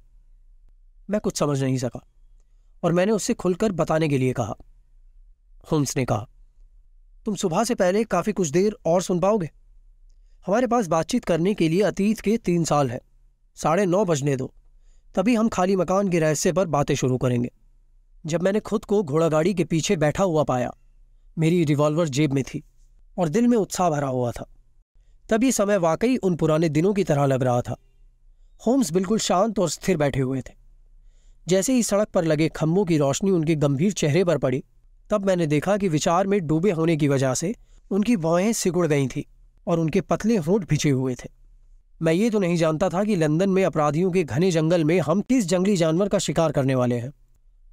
[1.10, 2.06] मैं कुछ समझ नहीं सका,
[2.84, 4.56] और मैंने उससे खुलकर बताने के लिए कहा।
[5.71, 6.28] होम्स ने कहा,
[7.26, 9.49] तुम सुबह से पहले काफ़ी कुछ देर और सुन पाओगे?
[10.45, 12.99] हमारे पास बातचीत करने के लिए अतीत के तीन साल है,
[13.58, 14.54] साढ़े नौ बजने दो।
[15.15, 17.52] तभी हम खाली मकान के रहस्य पर बातें शुरू करेंगे।
[18.26, 20.73] जब मैंने खुद को घोड़ागाड़ी के पीछे बैठा हुआ पाया,
[21.38, 22.63] मेरी रिवॉल्वर जेब में थी
[23.17, 24.49] और दिल में उत्साह भरा हुआ था।
[25.43, 27.76] ये समय वाकई उन पुराने दिनों की तरह लग रहा था।
[28.67, 30.54] होम्स बिल्कुल शांत और स्थिर बैठे हुए थे।
[31.47, 34.63] जैसे ही सड़क पर लगे खम्भों की रोशनी उनके गंभीर चेहरे पर पड़ी,
[35.10, 37.56] तब मैंने देखा कि विचार में डूबे होने की वजह से
[37.91, 39.26] उनकी भौहें सिकुड़ गई थी
[39.67, 41.43] और उनके पतले होंठ भिजे हुए थे।
[42.04, 45.22] मैं ये तो नहीं जानता था कि लंदन में अपराधियों के घने जंगल में हम
[45.22, 47.12] किस जंगली जानवर का शिकार करने वाले हैं।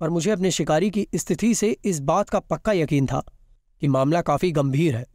[0.00, 3.24] पर मुझे अपने शिकारी की स्थिति से इस बात का पक्का यकीन था
[3.80, 5.06] कि मामला काफ़ी गंभीर है।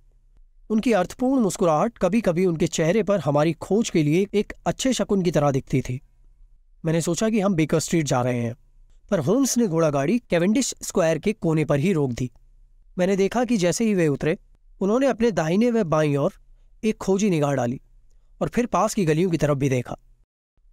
[0.69, 5.21] उनकी अर्थपूर्ण मुस्कुराहट कभी कभी उनके चेहरे पर हमारी खोज के लिए एक अच्छे शकुन
[5.21, 6.01] की तरह दिखती थी।
[6.85, 8.55] मैंने सोचा कि हम बेकर स्ट्रीट जा रहे हैं,
[9.11, 12.31] पर होम्स ने घोड़ा गाड़ी केवेंडिश स्क्वायर के कोने पर ही रोक दी।
[12.97, 14.37] मैंने देखा कि जैसे ही वे उतरे,
[14.81, 16.33] उन्होंने अपने दाहिने व बाई ओर
[16.83, 17.81] एक खोजी निगाह डाली।
[18.41, 19.97] और फिर पास की गलियों की तरफ़ भी देखा।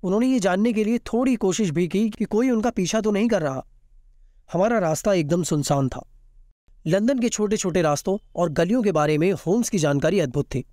[0.02, 3.28] उन्होंने ये जानने के लिए थोड़ी कोशिश भी की कि कोई उनका पीछा तो नहीं
[3.28, 3.64] कर रहा।
[4.52, 6.04] हमारा रास्ता एकदम सुनसान था।
[6.86, 10.64] लंदन के छोटे छोटे रास्तों और गलियों के बारे में होम्स की जानकारी अद्भुत थी।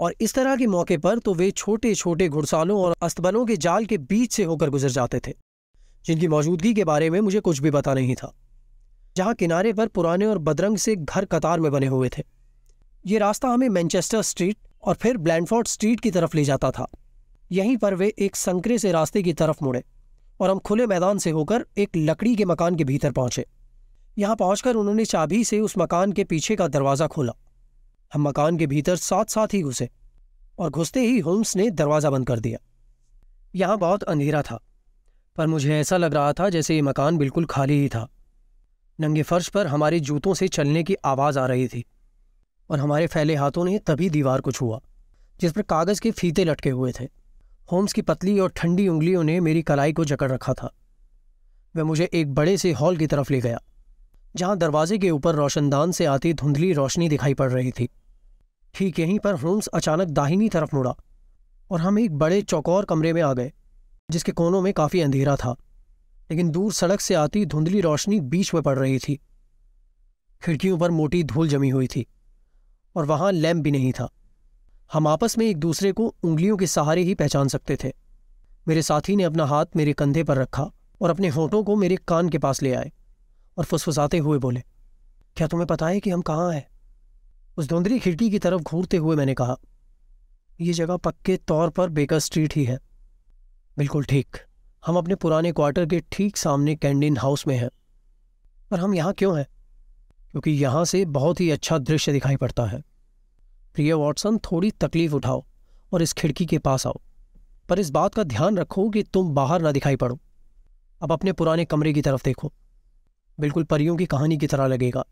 [0.00, 3.86] और इस तरह के मौके पर तो वे छोटे छोटे घुड़सालों और अस्तबलों के जाल
[3.86, 5.32] के बीच से होकर गुजर जाते थे,
[6.04, 8.32] जिनकी मौजूदगी के बारे में मुझे कुछ भी पता नहीं था,
[9.16, 12.22] जहाँ किनारे पर पुराने और बदरंग से घर कतार में बने हुए थे।
[13.04, 16.86] ये रास्ता हमें मैनचेस्टर स्ट्रीट और फिर ब्लैंडफोर्ड स्ट्रीट की तरफ़ ले जाता था।
[17.50, 19.82] यहीं पर वे एक संकरे से रास्ते की तरफ़ मुड़े
[20.40, 23.44] और हम खुले मैदान से होकर एक लकड़ी के मकान के भीतर पहुँचे।
[24.16, 27.32] यहाँ पहुंचकर उन्होंने चाबी से उस मकान के पीछे का दरवाज़ा खोला।
[28.12, 29.88] हम मकान के भीतर साथ साथ ही घुसे
[30.58, 32.58] और घुसते ही होम्स ने दरवाज़ा बंद कर दिया।
[33.54, 34.58] यहाँ बहुत अंधेरा था,
[35.36, 38.06] पर मुझे ऐसा लग रहा था जैसे ये मकान बिल्कुल खाली ही था।
[38.98, 41.84] नंगे फर्श पर हमारे जूतों से चलने की आवाज़ आ रही थी।
[42.70, 44.80] और हमारे फैले हाथों ने तभी दीवार को छुआ,
[45.40, 47.08] जिस पर कागज़ के फीते लटके हुए थे।
[47.72, 50.72] होम्स की पतली और ठंडी उंगलियों ने मेरी कलाई को जकड़ रखा था।
[51.74, 53.60] वह मुझे एक बड़े से हॉल की तरफ़ ले गया,
[54.36, 57.88] जहाँ दरवाजे के ऊपर रोशनदान से आती धुंधली रोशनी दिखाई पड़ रही थी।
[58.74, 60.94] ठीक यहीं पर होम्स अचानक दाहिनी तरफ़ मुड़ा
[61.70, 63.52] और हम एक बड़े चौकोर कमरे में आ गए,
[64.10, 65.56] जिसके कोनों में काफ़ी अंधेरा था,
[66.30, 69.18] लेकिन दूर सड़क से आती धुंधली रोशनी बीच में पड़ रही थी।
[70.42, 72.06] खिड़कियों पर मोटी धूल जमी हुई थी।
[72.96, 74.08] और वहाँ लैम्प भी नहीं था।
[74.92, 77.92] हम आपस में एक दूसरे को उंगलियों के सहारे ही पहचान सकते थे।
[78.68, 82.28] मेरे साथी ने अपना हाथ मेरे कंधे पर रखा और अपने होठों को मेरे कान
[82.28, 82.92] के पास ले आए
[83.58, 84.62] और फुसफुसाते हुए बोले,
[85.36, 86.66] क्या तुम्हें पता है कि हम कहाँ हैं?
[87.56, 89.56] उस धुंधली खिड़की की तरफ़ घूरते हुए मैंने कहा
[90.60, 92.78] यह जगह पक्के तौर पर बेकर स्ट्रीट ही है।
[93.78, 94.36] बिल्कुल ठीक।
[94.86, 97.68] हम अपने पुराने क्वार्टर के ठीक सामने कैंडीन हाउस में हैं।
[98.70, 99.46] पर हम यहाँ क्यों हैं?
[100.36, 102.82] क्योंकि यहाँ से बहुत ही अच्छा दृश्य दिखाई पड़ता है।
[103.74, 105.44] प्रिय वॉटसन, थोड़ी तकलीफ़ उठाओ
[105.92, 107.00] और इस खिड़की के पास आओ,
[107.68, 110.18] पर इस बात का ध्यान रखो कि तुम बाहर ना दिखाई पड़ो।
[111.02, 112.52] अब अपने पुराने कमरे की तरफ़ देखो।
[113.40, 115.04] बिल्कुल परियों की कहानी की तरह लगेगा।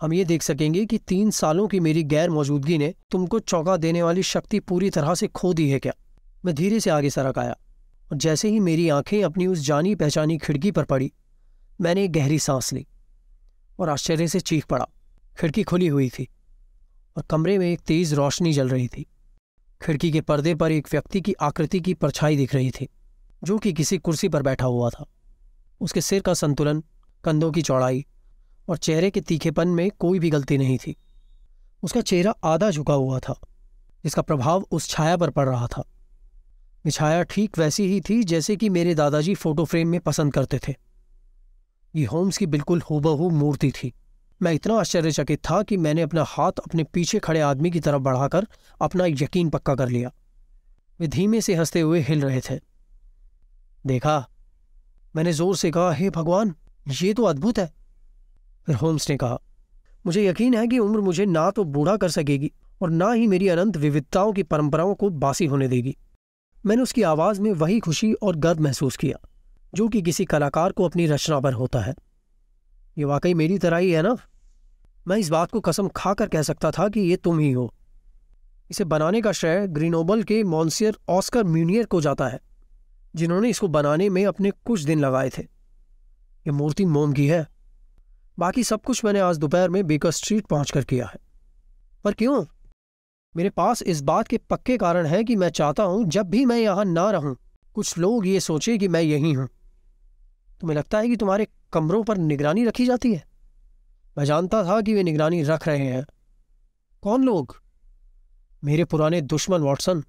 [0.00, 4.02] हम ये देख सकेंगे कि तीन सालों की मेरी गैर मौजूदगी ने तुमको चौंका देने
[4.02, 5.92] वाली शक्ति पूरी तरह से खो दी है क्या?
[6.44, 7.56] मैं धीरे से आगे सरक आया
[8.12, 11.12] और जैसे ही मेरी आँखें अपनी उस जानी पहचानी खिड़की पर पड़ी,
[11.80, 12.86] मैंने एक गहरी सांस ली।
[13.80, 14.86] और आश्चर्य से चीख पड़ा।
[15.38, 16.28] खिड़की खुली हुई थी
[17.16, 19.06] और कमरे में एक तेज रोशनी जल रही थी।
[19.80, 22.88] खिड़की के पर्दे पर एक व्यक्ति की आकृति की परछाई दिख रही थी,
[23.44, 25.06] जो कि किसी कुर्सी पर बैठा हुआ था।
[25.80, 26.82] उसके सिर का संतुलन,
[27.24, 28.04] कंधों की चौड़ाई
[28.68, 30.96] और चेहरे के तीखेपन में कोई भी गलती नहीं थी।
[31.82, 33.40] उसका चेहरा आधा झुका हुआ था,
[34.04, 35.84] जिसका प्रभाव उस छाया पर पड़ रहा था।
[36.90, 40.74] छाया ठीक वैसी ही थी जैसे कि मेरे दादाजी फ़ोटो फ्रेम में पसंद करते थे।
[41.96, 43.92] ये होम्स की बिल्कुल हूबहू मूर्ति थी।
[44.42, 48.46] मैं इतना आश्चर्यचकित था कि मैंने अपना हाथ अपने पीछे खड़े आदमी की तरफ़ बढ़ाकर
[48.82, 50.12] अपना यकीन पक्का कर लिया।
[51.00, 52.60] वे धीमे से हँसते हुए हिल रहे थे।
[53.86, 54.28] देखा,
[55.16, 56.54] मैंने ज़ोर से कहा, हे भगवान,
[57.02, 57.72] ये तो अद्भुत है।
[58.66, 59.40] फिर होम्स ने कहा,
[60.06, 63.48] मुझे यकीन है कि उम्र मुझे ना तो बूढ़ा कर सकेगी और ना ही मेरी
[63.48, 65.96] अनंत विविधताओं की परंपराओं को बासी होने देगी।
[66.66, 69.29] मैंने उसकी आवाज़ में वही खुशी और गर्व महसूस किया।
[69.74, 71.94] जो कि किसी कलाकार को अपनी रचना पर होता है।
[72.98, 74.16] ये वाकई मेरी तरह ही है ना?
[75.08, 77.72] मैं इस बात को कसम खाकर कह सकता था कि ये तुम ही हो।
[78.70, 82.40] इसे बनाने का श्रेय ग्रीनोबल के मॉन्सियर ऑस्कर म्यूनियर को जाता है,
[83.16, 87.46] जिन्होंने इसको बनाने में अपने कुछ दिन लगाए थे। ये मूर्ति मोम की है।
[88.38, 91.18] बाकी सब कुछ मैंने आज दोपहर में बेकर स्ट्रीट पहुंचकर किया है।
[92.04, 92.44] पर क्यों?
[93.34, 96.58] मेरे पास इस बात के पक्के कारण है कि मैं चाहता हूँ जब भी मैं
[96.58, 97.36] यहाँ ना रहूँ,
[97.74, 99.48] कुछ लोग ये सोचे कि मैं यही हूँ।
[100.60, 103.24] तुम्हें लगता है कि तुम्हारे कमरों पर निगरानी रखी जाती है?
[104.18, 106.06] मैं जानता था कि वे निगरानी रख रहे हैं।
[107.02, 107.62] कौन लोग?
[108.64, 110.04] मेरे पुराने दुश्मन, वॉटसन।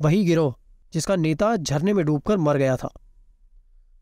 [0.00, 0.54] वही गिरोह,
[0.92, 2.92] जिसका नेता झरने में डूबकर मर गया था।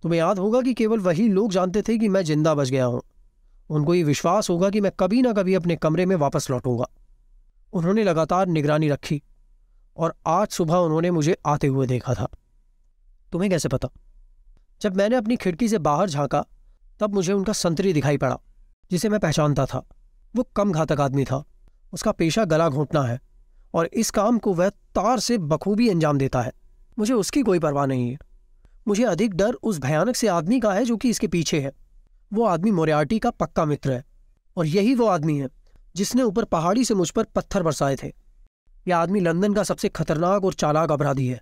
[0.03, 3.03] तुम्हें याद होगा कि केवल वही लोग जानते थे कि मैं ज़िंदा बच गया हूँ।
[3.71, 6.87] उनको ये विश्वास होगा कि मैं कभी ना कभी अपने कमरे में वापस लौटूँगा।
[7.73, 9.23] उन्होंने लगातार निगरानी रखी,
[9.97, 12.29] और आज सुबह उन्होंने मुझे आते हुए देखा था।
[13.33, 13.89] तुम्हें कैसे पता?
[14.83, 16.45] जब मैंने अपनी खिड़की से बाहर झांका,
[17.01, 18.41] तब मुझे उनका संतरी दिखाई पड़ा,
[18.91, 19.89] जिसे मैं पहचानता था।
[20.37, 21.45] वो कम घातक आदमी था।
[21.93, 23.21] उसका पेशा गला घोंटना है
[23.75, 26.53] और इस काम को वह तार से बखूबी अंजाम देता है।
[26.99, 28.19] मुझे उसकी कोई परवाह नहीं है।
[28.89, 31.73] मुझे अधिक डर उस भयानक से आदमी का है जो कि इसके पीछे है।
[32.33, 34.05] वो आदमी मोरियार्टी का पक्का मित्र है
[34.57, 35.49] और यही वो आदमी है
[35.97, 38.13] जिसने ऊपर पहाड़ी से मुझ पर पत्थर बरसाए थे।
[38.89, 41.41] यह आदमी लंदन का सबसे खतरनाक और चालाक अपराधी है।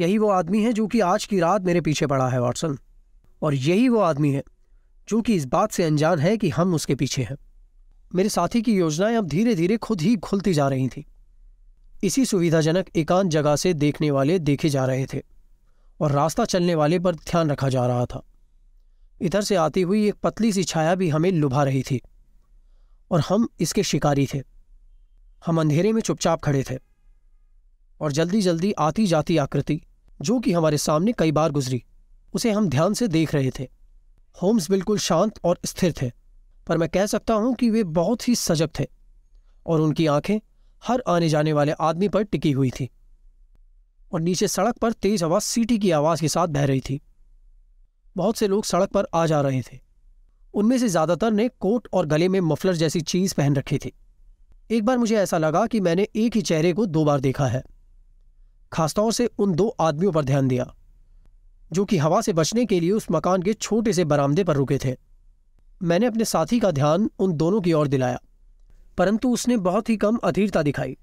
[0.00, 2.78] यही वो आदमी है जो कि आज की रात मेरे पीछे पड़ा है, वाटसन।
[3.42, 4.42] और यही वो आदमी है
[5.08, 7.36] जो कि इस बात से अनजान है कि हम उसके पीछे हैं।
[8.14, 11.06] मेरे साथी की योजनाएँ अब धीरे धीरे खुद ही खुलती जा रही थी।
[12.04, 15.22] इसी सुविधाजनक एकांत जगह से देखने वाले देखे जा रहे थे
[16.00, 18.22] और रास्ता चलने वाले पर ध्यान रखा जा रहा था।
[19.20, 22.00] इधर से आती हुई एक पतली सी छाया भी हमें लुभा रही थी
[23.10, 24.42] और हम इसके शिकारी थे।
[25.46, 26.78] हम अंधेरे में चुपचाप खड़े थे
[28.00, 29.82] और जल्दी जल्दी आती जाती आकृति
[30.20, 31.82] जो कि हमारे सामने कई बार गुजरी।
[32.34, 33.68] उसे हम ध्यान से देख रहे थे।
[34.36, 36.10] होम्स बिल्कुल शांत और स्थिर थे,
[36.66, 38.86] पर मैं कह सकता हूँ कि वे बहुत ही सजग थे
[39.66, 40.38] और उनकी आँखें
[40.82, 42.88] हर आने जाने वाले आदमी पर टिकी हुई थी
[44.12, 47.00] और नीचे सड़क पर तेज आवाज़ सीटी की आवाज़ के साथ बह रही थी।
[48.16, 49.78] बहुत से लोग सड़क पर आ जा रहे थे।
[50.54, 53.92] उनमें से ज़्यादातर ने कोट और गले में मफलर जैसी चीज़ पहन रखी थी।
[54.70, 57.62] एक बार मुझे ऐसा लगा कि मैंने एक ही चेहरे को दो बार देखा है।
[58.72, 60.72] खासतौर से उन दो आदमियों पर ध्यान दिया,
[61.70, 64.78] जो कि हवा से बचने के लिए उस मकान के छोटे से बरामदे पर रुके
[64.78, 64.96] थे।
[65.80, 68.20] मैंने अपने साथी का ध्यान उन दोनों की ओर दिलाया,
[68.98, 70.96] परंतु उसने बहुत ही कम अधीरता दिखाई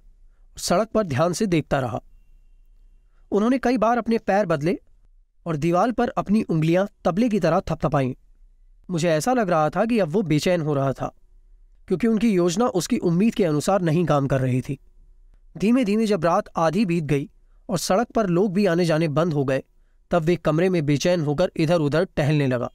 [0.57, 2.01] सड़क पर ध्यान से देखता रहा।
[3.31, 4.79] उन्होंने कई बार अपने पैर बदले
[5.45, 8.15] और दीवार पर अपनी उंगलियाँ तबले की तरह थपथपाई।
[8.89, 11.13] मुझे ऐसा लग रहा था कि अब वो बेचैन हो रहा था,
[11.87, 14.77] क्योंकि उनकी योजना उसकी उम्मीद के अनुसार नहीं काम कर रही थी।
[15.57, 17.29] धीमे धीमे जब रात आधी बीत गई
[17.69, 19.63] और सड़क पर लोग भी आने जाने बंद हो गए।
[20.11, 22.69] तब वे कमरे में बेचैन होकर इधर उधर टहलने लगा।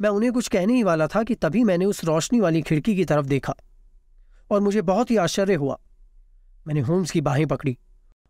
[0.00, 3.04] मैं उन्हें कुछ कहने ही वाला था कि तभी मैंने उस रोशनी वाली खिड़की की
[3.04, 3.54] तरफ़ देखा
[4.50, 5.78] और मुझे बहुत ही आश्चर्य हुआ।
[6.66, 7.76] मैंने होम्स की बाहें पकड़ी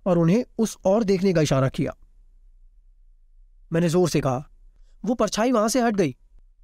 [0.07, 1.95] और उन्हें उस और देखने का इशारा किया।
[3.71, 4.45] मैंने ज़ोर से कहा,
[5.05, 6.15] वो परछाई वहाँ से हट गई।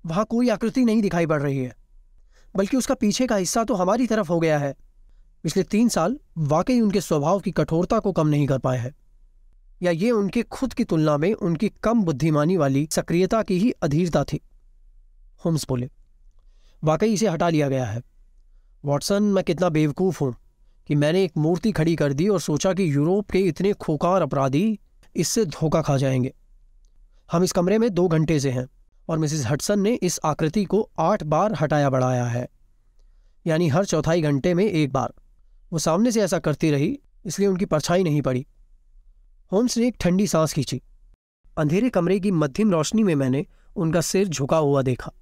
[0.04, 1.74] वहाँ कोई आकृति नहीं दिखाई पड़ रही है,
[2.54, 4.74] बल्कि उसका पीछे का हिस्सा तो हमारी तरफ़ हो गया है।
[5.44, 8.94] पिछले तीन साल वाकई उनके स्वभाव की कठोरता को कम नहीं कर पाए हैं।
[9.82, 14.24] या ये उनके खुद की तुलना में उनकी कम बुद्धिमानी वाली सक्रियता की ही अधीरता
[14.24, 14.40] थी।
[15.44, 15.90] होम्स बोले,
[16.84, 18.02] वाकई इसे हटा लिया गया है।
[18.84, 20.34] वॉटसन, मैं कितना बेवकूफ़ हूँ
[20.86, 24.78] कि मैंने एक मूर्ति खड़ी कर दी और सोचा कि यूरोप के इतने खोकार अपराधी
[25.16, 26.34] इससे धोखा खा जाएँगे।
[27.32, 28.66] हम इस कमरे में दो घंटे से हैं
[29.08, 32.48] और मिसिस हटसन ने इस आकृति को आठ बार हटाया बढ़ाया है।
[33.46, 35.12] यानी हर चौथाई घंटे में एक बार।
[35.72, 38.46] वो सामने से ऐसा करती रही, इसलिए उनकी परछाई नहीं पड़ी।
[39.52, 40.80] होम्स ने एक ठंडी सांस खींची।
[41.56, 43.44] अंधेरे कमरे की मध्यम रोशनी में मैंने
[43.76, 45.12] उनका सिर झुका हुआ देखा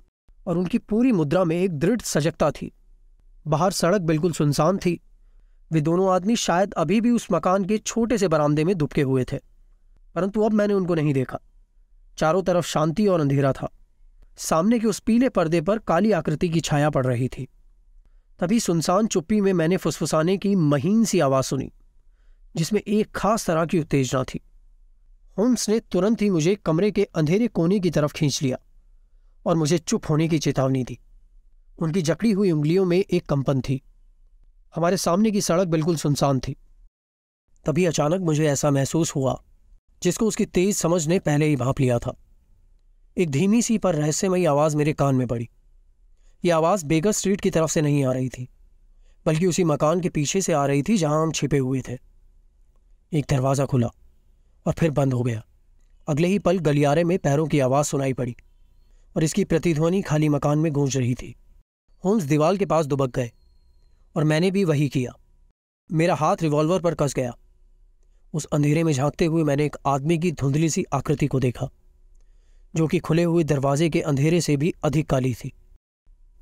[0.47, 2.71] और उनकी पूरी मुद्रा में एक दृढ़ सजगता थी।
[3.47, 5.01] बाहर सड़क बिल्कुल सुनसान थी।
[5.71, 9.25] वे दोनों आदमी शायद अभी भी उस मकान के छोटे से बरामदे में दुबके हुए
[9.25, 9.39] थे,
[10.15, 11.39] परंतु अब मैंने उनको नहीं देखा।
[12.19, 13.69] चारों तरफ़ शांति और अंधेरा था।
[14.39, 17.49] सामने के उस पीले पर्दे पर काली आकृति की छाया पड़ रही थी।
[18.41, 21.71] तभी सुनसान चुप्पी में मैंने फुसफुसाने की महीन सी आवाज़ सुनी।
[22.59, 24.41] जिसमें एक खास तरह की उत्तेजना थी।
[25.39, 28.59] होम्स ने तुरंत ही मुझे कमरे के अंधेरे कोने की तरफ़ खींच लिया
[29.47, 30.99] और मुझे चुप होने की चेतावनी दी।
[31.79, 33.83] उनकी जकड़ी हुई उंगलियों में एक कंपन थी।
[34.75, 36.57] हमारे सामने की सड़क बिल्कुल सुनसान थी।
[37.67, 39.43] तभी अचानक मुझे ऐसा महसूस हुआ,
[40.03, 42.17] जिसको उसकी तेज समझ ने पहले ही भाप लिया था।
[43.19, 45.49] एक धीमी सी पर रहस्यमयी आवाज़ मेरे कान में पड़ी।
[46.45, 48.49] यह आवाज़ बेगर स्ट्रीट की तरफ़ से नहीं आ रही थी,
[49.27, 52.08] बल्कि उसी मकान के पीछे से आ रही थी जहाँ हम छिपे हुए थे।
[53.13, 53.89] एक दरवाज़ा खुला
[54.67, 55.43] और फिर बंद हो गया।
[56.09, 58.35] अगले ही पल गलियारे में पैरों की आवाज़ सुनाई पड़ी
[59.17, 61.35] और इसकी प्रतिध्वनि खाली मकान में गूंज रही थी।
[62.05, 63.31] होम्स दीवार के पास दुबक गए
[64.15, 65.13] और मैंने भी वही किया।
[65.91, 67.35] मेरा हाथ रिवॉल्वर पर कस गया।
[68.35, 71.69] उस अंधेरे में झांकते हुए मैंने एक आदमी की धुंधली सी आकृति को देखा,
[72.75, 75.53] जो कि खुले हुए दरवाजे के अंधेरे से भी अधिक काली थी।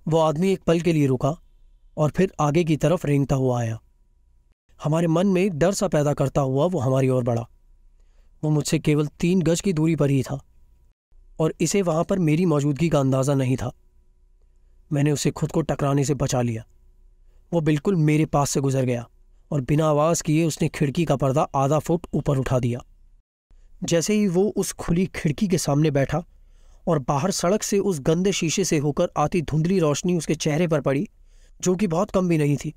[0.07, 1.37] वो आदमी एक पल के लिए रुका
[1.97, 3.79] और फिर आगे की तरफ़ रेंगता हुआ आया।
[4.81, 7.47] हमारे मन में डर सा पैदा करता हुआ वो हमारी ओर बढ़ा।
[8.43, 10.39] वो मुझसे केवल तीन गज की दूरी पर ही था
[11.41, 13.73] और इसे वहाँ पर मेरी मौजूदगी का अंदाज़ा नहीं था।
[14.91, 16.65] मैंने उसे खुद को टकराने से बचा लिया।
[17.53, 19.07] वो बिल्कुल मेरे पास से गुजर गया
[19.51, 22.81] और बिना आवाज़ किए उसने खिड़की का पर्दा आधा फुट ऊपर उठा दिया।
[23.85, 26.23] जैसे ही वो उस खुली खिड़की के सामने बैठा
[26.89, 30.81] और बाहर सड़क से उस गंदे शीशे से होकर आती धुंधली रोशनी उसके चेहरे पर
[30.81, 31.09] पड़ी,
[31.61, 32.75] जो कि बहुत कम भी नहीं थी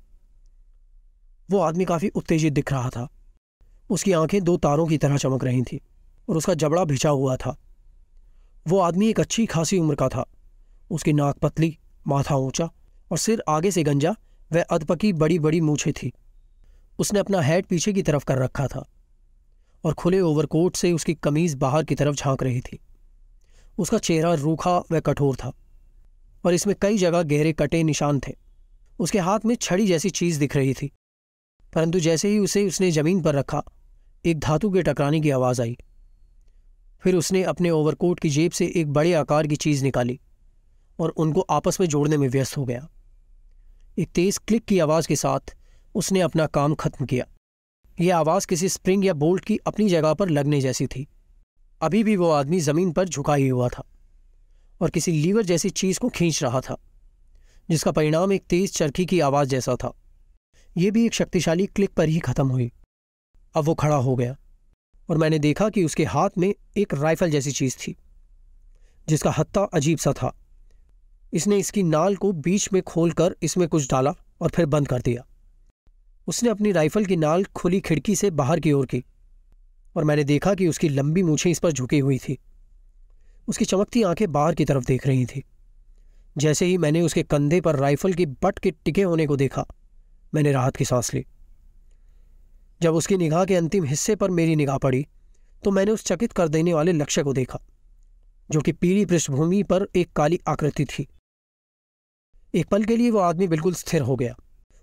[1.50, 3.08] वो आदमी काफ़ी उत्तेजित दिख रहा था।
[3.90, 5.80] उसकी आँखें दो तारों की तरह चमक रही थी
[6.28, 7.56] और उसका जबड़ा भिजा हुआ था।
[8.68, 10.30] वो आदमी एक अच्छी खासी उम्र का था।
[10.90, 12.70] उसकी नाक पतली, माथा ऊँचा
[13.10, 14.16] और सिर आगे से गंजा,
[14.52, 16.12] वह अधपकी बड़ी बड़ी मूछें थी।
[16.98, 18.88] उसने अपना हेड पीछे की तरफ़ कर रखा था
[19.84, 22.78] और खुले ओवरकोट से उसकी कमीज बाहर की तरफ़ झाँक रही थी।
[23.78, 25.52] उसका चेहरा रूखा व कठोर था
[26.44, 28.32] और इसमें कई जगह गहरे कटे निशान थे।
[28.98, 30.90] उसके हाथ में छड़ी जैसी चीज़ दिख रही थी।
[31.72, 33.62] परंतु जैसे ही उसे उसने ज़मीन पर रखा,
[34.24, 35.76] एक धातु के टकराने की आवाज़ आई।
[37.02, 40.18] फिर उसने अपने ओवरकोट की जेब से एक बड़े आकार की चीज़ निकाली
[40.98, 42.88] और उनको आपस में जोड़ने में व्यस्त हो गया।
[43.98, 45.54] एक तेज क्लिक की आवाज़ के साथ
[45.94, 47.26] उसने अपना काम खत्म किया।
[48.00, 51.06] यह आवाज़ किसी स्प्रिंग या बोल्ट की अपनी जगह पर लगने जैसी थी।
[51.82, 53.84] अभी भी वो आदमी ज़मीन पर झुका ही हुआ था
[54.80, 56.76] और किसी लीवर जैसी चीज़ को खींच रहा था,
[57.70, 59.99] जिसका परिणाम एक तेज चरखी की आवाज़ जैसा था।
[60.76, 62.72] यह भी एक शक्तिशाली क्लिक पर ही खत्म हुई।
[63.54, 64.36] अब वो खड़ा हो गया
[65.10, 67.96] और मैंने देखा कि उसके हाथ में एक राइफल जैसी चीज़ थी,
[69.08, 70.36] जिसका हत्ता अजीब सा था।
[71.32, 75.26] इसने इसकी नाल को बीच में खोलकर इसमें कुछ डाला और फिर बंद कर दिया।
[76.26, 79.04] उसने अपनी राइफल की नाल खुली खिड़की से बाहर की ओर की
[79.96, 82.38] और मैंने देखा कि उसकी लंबी मूछें इस पर झुकी हुई थी।
[83.48, 85.44] उसकी चमकती आँखें बाहर की तरफ़ देख रही थी।
[86.38, 89.66] जैसे ही मैंने उसके कंधे पर राइफल की बट के टिके होने को देखा
[90.32, 91.24] मैंने राहत की सांस ली।
[92.80, 95.06] जब उसकी निगाह के अंतिम हिस्से पर मेरी निगाह पड़ी
[95.62, 97.58] तो मैंने उस चकित कर देने वाले लक्ष्य को देखा,
[98.50, 101.06] जो कि पीली पृष्ठभूमि पर एक काली आकृति थी।
[102.54, 104.34] एक पल के लिए वो आदमी बिल्कुल स्थिर हो गया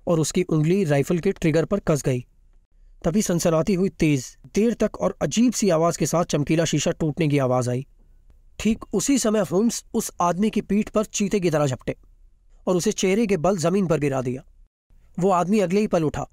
[0.08, 2.26] और उसकी उंगली राइफल के ट्रिगर पर कस गई।
[3.04, 7.28] तभी सनसनाती हुई तेज, देर तक और अजीब सी आवाज़ के साथ चमकीला शीशा टूटने
[7.28, 7.86] की आवाज़ आई।
[8.60, 11.96] ठीक उसी समय होम्स उस आदमी की पीठ पर चीते की तरह झपटे
[12.68, 14.44] और उसे चेहरे के बल ज़मीन पर गिरा दिया।
[15.20, 16.28] वो आदमी अगले ही पल उठा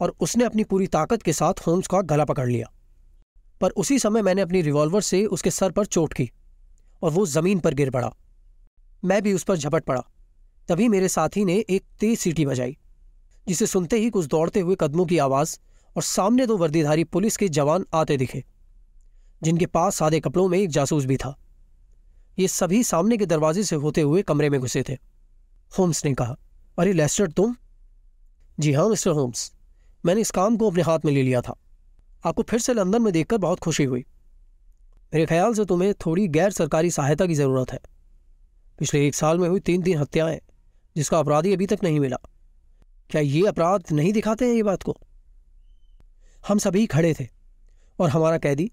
[0.00, 2.70] और उसने अपनी पूरी ताकत के साथ होम्स का गला पकड़ लिया।
[3.60, 6.30] पर उसी समय मैंने अपनी रिवॉल्वर से उसके सर पर चोट की
[7.02, 8.10] और वो ज़मीन पर गिर पड़ा।
[9.04, 10.02] मैं भी उस पर झपट पड़ा।
[10.68, 12.76] तभी मेरे साथी ने एक तेज सीटी बजाई,
[13.48, 15.58] जिसे सुनते ही कुछ दौड़ते हुए कदमों की आवाज़
[15.96, 18.44] और सामने दो वर्दीधारी पुलिस के जवान आते दिखे,
[19.42, 21.36] जिनके पास सादे कपड़ों में एक जासूस भी था।
[22.38, 24.96] ये सभी सामने के दरवाजे से होते हुए कमरे में घुसे थे।
[25.78, 26.36] होम्स ने कहा,
[26.78, 27.56] अरे लेस्टर, तुम
[28.60, 29.52] जी हाँ मिस्टर होम्स।
[30.06, 31.56] मैंने इस काम को अपने हाथ में ले लिया था।
[32.26, 34.04] आपको फिर से लंदन में देखकर बहुत खुशी हुई।
[35.14, 37.78] मेरे ख्याल से तुम्हें थोड़ी गैर सरकारी सहायता की ज़रूरत है।
[38.78, 40.40] पिछले एक साल में हुई तीन तीन हत्याएँ,
[40.96, 42.16] जिसका अपराधी अभी तक नहीं मिला।
[43.10, 44.96] क्या ये अपराध नहीं दिखाते हैं ये बात को?
[46.48, 47.28] हम सभी खड़े थे,
[48.00, 48.72] और हमारा कैदी,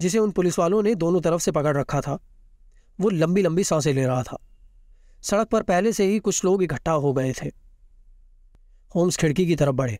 [0.00, 2.18] जिसे उन पुलिस वालों ने दोनों तरफ़ से पकड़ रखा था,
[3.00, 4.38] वो लंबी लंबी साँसें ले रहा था।
[5.22, 7.67] सड़क पर पहले से ही कुछ लोग इकट्ठा हो गए थे।
[8.94, 9.98] होम्स खिड़की की तरफ़ बढ़े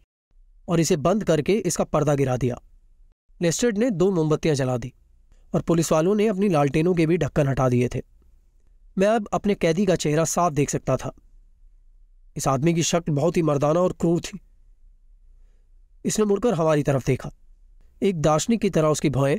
[0.68, 2.60] और इसे बंद करके इसका पर्दा गिरा दिया।
[3.42, 4.92] लेस्टेड ने दो मोमबत्तियाँ जला दी
[5.54, 8.02] और पुलिस वालों ने अपनी लालटेनों के भी ढक्कन हटा दिए थे।
[8.98, 11.12] मैं अब अपने कैदी का चेहरा साफ़ देख सकता था।
[12.36, 14.40] इस आदमी की शक्ल बहुत ही मर्दाना और क्रूर थी।
[16.04, 17.30] इसने मुड़कर हमारी तरफ़ देखा।
[18.02, 19.38] एक दार्शनिक की तरह उसकी भौएँ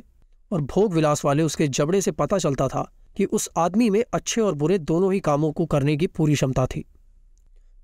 [0.52, 4.40] और भोग विलास वाले उसके जबड़े से पता चलता था कि उस आदमी में अच्छे
[4.40, 6.84] और बुरे दोनों ही कामों को करने की पूरी क्षमता थी।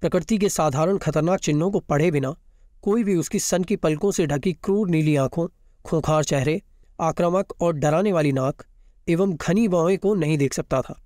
[0.00, 2.34] प्रकृति के साधारण खतरनाक चिन्हों को पढ़े बिना,
[2.82, 5.48] कोई भी उसकी सन की पलकों से ढकी क्रूर नीली आँखों,
[5.84, 6.62] खोखार चेहरे,
[7.00, 8.64] आक्रामक और डराने वाली नाक
[9.08, 11.00] एवं घनी बाहें को नहीं देख सकता था।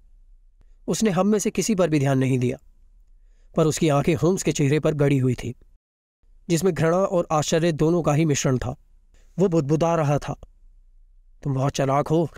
[0.89, 2.59] उसने हम में से किसी पर भी ध्यान नहीं दिया,
[3.57, 5.55] पर उसकी आँखें होम्स के चेहरे पर गड़ी हुई थी,
[6.49, 8.77] जिसमें घृणा और आश्चर्य दोनों का ही मिश्रण था।
[9.39, 10.41] वो बुदबुदा रहा था।
[11.43, 12.29] तुम बहुत चलाक हो।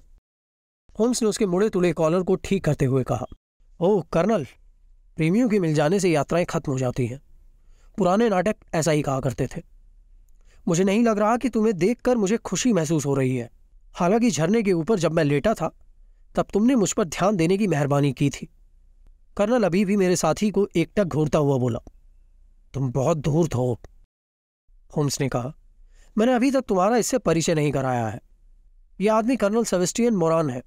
[0.98, 3.26] होम्स ने उसके मुड़े तुड़े कॉलर को ठीक करते हुए कहा।
[3.80, 4.46] ओह, कर्नल!
[5.22, 7.22] प्रेमियों के मिल जाने से यात्राएँ खत्म हो जाती हैं।
[7.98, 9.62] पुराने नाटक ऐसा ही कहा करते थे।
[10.68, 13.50] मुझे नहीं लग रहा कि तुम्हें देखकर मुझे खुशी महसूस हो रही है।
[13.94, 15.78] हालाँकि झरने के ऊपर जब मैं लेटा था,
[16.34, 18.48] तब तुमने मुझ पर ध्यान देने की मेहरबानी की थी।
[19.36, 21.78] कर्नल अभी भी मेरे साथी को एकटक घूरता हुआ बोला,
[22.74, 23.80] तुम बहुत दूर हो,
[24.96, 25.54] होम्स ने कहा।
[26.18, 28.20] मैंने अभी तक तुम्हारा इससे परिचय नहीं कराया है।
[29.00, 30.62] यह आदमी कर्नल सेवेस्टियन मोरान है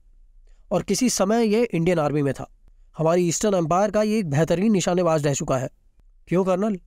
[0.72, 2.55] और किसी समय यह इंडियन आर्मी में था।
[2.98, 5.70] हमारी ईस्टर्न एम्पायर का ये एक बेहतरीन निशानेबाज रह चुका है।
[6.28, 6.80] क्यों, कर्नल?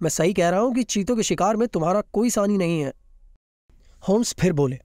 [0.00, 2.92] मैं सही कह रहा हूँ कि चीतों के शिकार में तुम्हारा कोई सानी नहीं है।
[4.02, 4.78] होम्स फिर बोले,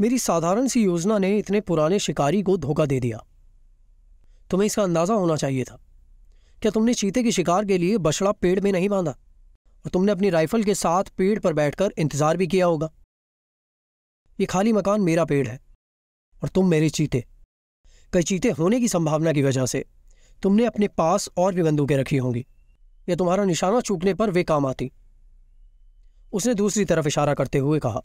[0.00, 3.22] मेरी साधारण सी योजना ने इतने पुराने शिकारी को धोखा दे दिया।
[4.50, 5.78] तुम्हें इसका अंदाज़ा होना चाहिए था।
[6.62, 9.10] क्या तुमने चीते के शिकार के लिए बछड़ा पेड़ में नहीं बांधा?
[9.10, 12.90] और तुमने अपनी राइफल के साथ पेड़ पर बैठकर इंतज़ार भी किया होगा।
[14.38, 15.58] ये खाली मकान मेरा पेड़ है,
[16.36, 17.24] और तुम मेरे चीते।
[18.12, 19.84] कई चीते होने की संभावना की वजह से
[20.42, 22.46] तुमने अपने पास और भी बंदूकें रखी होंगी।
[23.08, 24.90] या तुम्हारा निशाना चूकने पर वे काम आती।
[26.32, 28.02] उसने दूसरी तरफ़ इशारा करते हुए कहा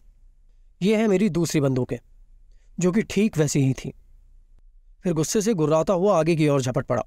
[0.82, 1.97] यह है मेरी दूसरी बंदूकें,
[2.79, 3.93] जो कि ठीक वैसी ही थी।
[5.03, 7.03] फिर गुस्से से गुर्राता हुआ आगे की ओर झपट पड़ा,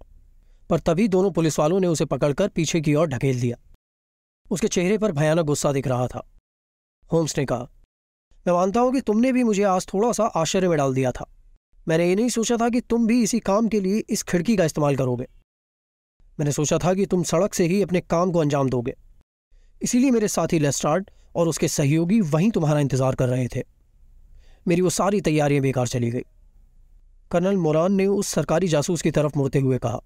[0.70, 3.56] पर तभी दोनों पुलिस वालों ने उसे पकड़कर पीछे की ओर ढकेल दिया।
[4.50, 6.26] उसके चेहरे पर भयानक गुस्सा दिख रहा था।
[7.12, 7.68] होम्स ने कहा,
[8.46, 11.26] मैं मानता हूँ कि तुमने भी मुझे आज थोड़ा सा आश्चर्य में डाल दिया था।
[11.86, 14.64] मैंने ये नहीं सोचा था कि तुम भी इसी काम के लिए इस खिड़की का
[14.64, 15.26] इस्तेमाल करोगे।
[16.38, 18.94] मैंने सोचा था कि तुम सड़क से ही अपने काम को अंजाम दोगे।
[19.82, 23.62] इसीलिए मेरे साथी लेस्टार्ड और उसके सहयोगी वहीं तुम्हारा इंतज़ार कर रहे थे।
[24.66, 26.24] मेरी वो सारी तैयारियाँ बेकार चली गई।
[27.30, 30.00] कर्नल मोरान ने उस सरकारी जासूस की तरफ़ मुड़ते हुए कहा,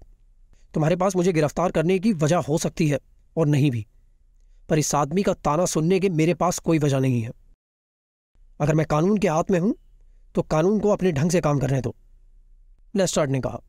[0.73, 2.99] तुम्हारे पास मुझे गिरफ़्तार करने की वजह हो सकती है
[3.35, 3.85] और नहीं भी,
[4.69, 7.31] पर इस आदमी का ताना सुनने के मेरे पास कोई वजह नहीं है।
[8.59, 9.75] अगर मैं कानून के हाथ में हूँ
[10.35, 11.95] तो कानून को अपने ढंग से काम करने दो
[12.95, 13.59] लेस्टार्ड ने कहा।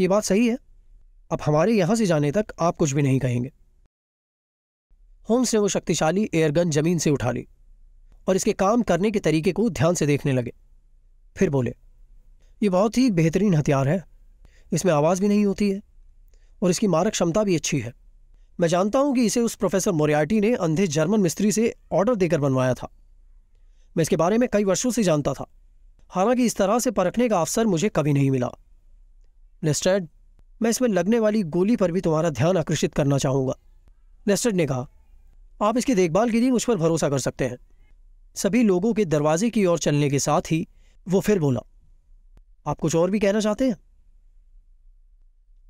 [0.00, 0.56] यह बात सही है।
[1.30, 3.52] अब हमारे यहाँ से जाने तक आप कुछ भी नहीं कहेंगे।
[5.28, 7.46] होम्स ने वो शक्तिशाली एयरगन ज़मीन से उठा ली
[8.28, 10.52] और इसके काम करने के तरीके को ध्यान से देखने लगे।
[11.36, 11.74] फिर बोले,
[12.62, 14.02] ये बहुत ही बेहतरीन हथियार है।
[14.72, 15.80] इसमें आवाज़ भी नहीं होती है
[16.62, 17.92] और इसकी मारक क्षमता भी अच्छी है।
[18.60, 22.40] मैं जानता हूँ कि इसे उस प्रोफेसर मोरियाटी ने अंधे जर्मन मिस्त्री से ऑर्डर देकर
[22.40, 22.88] बनवाया था।
[23.96, 25.46] मैं इसके बारे में कई वर्षों से जानता था।
[26.10, 28.50] हालाँकि इस तरह से परखने का अवसर मुझे कभी नहीं मिला।
[29.64, 30.08] लेस्टेड
[30.62, 33.54] मैं इसमें लगने वाली गोली पर भी तुम्हारा ध्यान आकर्षित करना चाहूँगा।
[34.28, 34.86] लेस्टेड ने कहा,
[35.62, 37.56] आप इसकी देखभाल के लिए मुझ पर भरोसा कर सकते हैं।
[38.34, 40.66] सभी लोगों के दरवाजे की ओर चलने के साथ ही
[41.08, 41.60] वो फिर बोला,
[42.66, 43.76] आप कुछ और भी कहना चाहते हैं?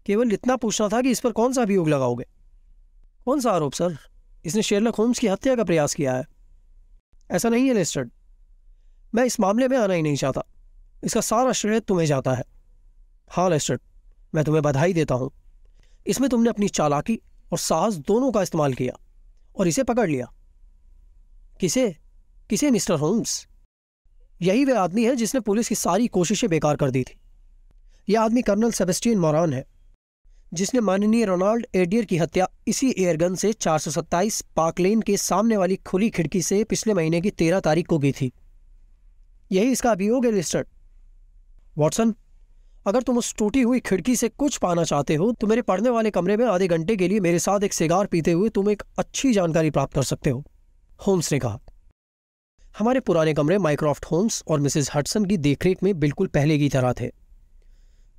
[0.06, 2.24] केवल इतना पूछना था कि इस पर कौन सा अभियोग लगाओगे?
[3.24, 3.96] कौन सा आरोप, सर?
[4.44, 6.26] इसने शेरलक होम्स की हत्या का प्रयास किया है।
[7.30, 8.10] ऐसा नहीं है लेस्टर्ड
[9.14, 10.42] मैं इस मामले में आना ही नहीं चाहता।
[11.04, 12.44] इसका सारा श्रेय तुम्हें जाता है।
[13.30, 13.80] हाँ लेस्टर्ड
[14.34, 15.30] मैं तुम्हें बधाई देता हूँ।
[16.06, 17.20] इसमें तुमने अपनी चालाकी
[17.52, 18.98] और साहस दोनों का इस्तेमाल किया
[19.56, 20.32] और इसे पकड़ लिया।
[21.60, 21.96] किसे?
[22.50, 23.48] किसे, मिस्टर होम्स?
[24.42, 27.18] यही वह आदमी है जिसने पुलिस की सारी कोशिशें बेकार कर दी थी।
[28.08, 29.66] यह आदमी कर्नल सेबेस्टियन मोरान है,
[30.54, 36.10] जिसने माननीय रोनाल्ड एडियर की हत्या इसी एयरगन से 427 पार्कलेन के सामने वाली खुली
[36.10, 38.32] खिड़की से पिछले महीने की तेरह तारीख को की थी।
[39.50, 40.66] यही इसका अभियोग है लिस्टर्ड
[41.76, 42.14] वॉटसन,
[42.86, 46.10] अगर तुम उस टूटी हुई खिड़की से कुछ पाना चाहते हो तो मेरे पढ़ने वाले
[46.10, 49.32] कमरे में आधे घंटे के लिए मेरे साथ एक सिगार पीते हुए तुम एक अच्छी
[49.32, 50.44] जानकारी प्राप्त कर सकते हो,
[51.00, 51.58] होम्स ने कहा।
[52.74, 56.92] हमारे पुराने कमरे माइक्रॉफ्ट होम्स और मिसेज हटसन की देखरेख में बिल्कुल पहले की तरह
[56.92, 57.10] थे।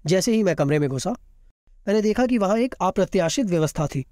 [0.05, 1.11] जैसे ही मैं कमरे में घुसा,
[1.87, 4.05] मैंने देखा कि वहाँ एक अप्रत्याशित व्यवस्था थी,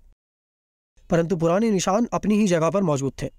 [1.09, 3.30] परंतु पुराने निशान अपनी ही जगह पर मौजूद थे।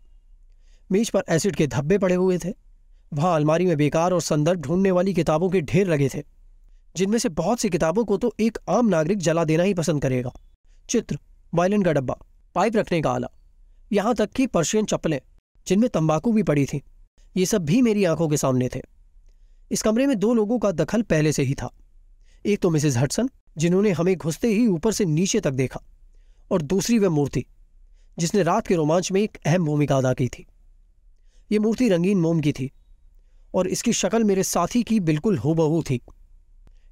[0.90, 2.52] मेज पर एसिड के धब्बे पड़े हुए थे।
[3.12, 6.22] वहाँ अलमारी में बेकार और संदर्भ ढूँढने वाली किताबों के ढेर लगे थे,
[6.96, 10.32] जिनमें से बहुत सी किताबों को तो एक आम नागरिक जला देना ही पसंद करेगा।
[10.88, 11.18] चित्र,
[11.52, 12.16] वायलिन का डब्बा,
[12.54, 13.28] पाइप रखने का आला,
[13.90, 15.20] यहाँ तक कि पर्शियन चप्पलें,
[15.66, 16.82] जिनमें तंबाकू भी पड़ी थी,
[17.36, 18.80] ये सब भी मेरी आँखों के सामने थे।
[19.70, 21.70] इस कमरे में दो लोगों का दखल पहले से ही था।
[22.44, 23.28] एक तो मिसेज हटसन
[23.58, 25.80] जिन्होंने हमें घुसते ही ऊपर से नीचे तक देखा,
[26.50, 27.44] और दूसरी वह मूर्ति,
[28.18, 30.46] जिसने रात के रोमांच में एक अहम भूमिका अदा की थी।
[31.50, 32.70] ये मूर्ति रंगीन मोम की थी
[33.54, 36.00] और इसकी शक्ल मेरे साथी की बिल्कुल हुबहू थी।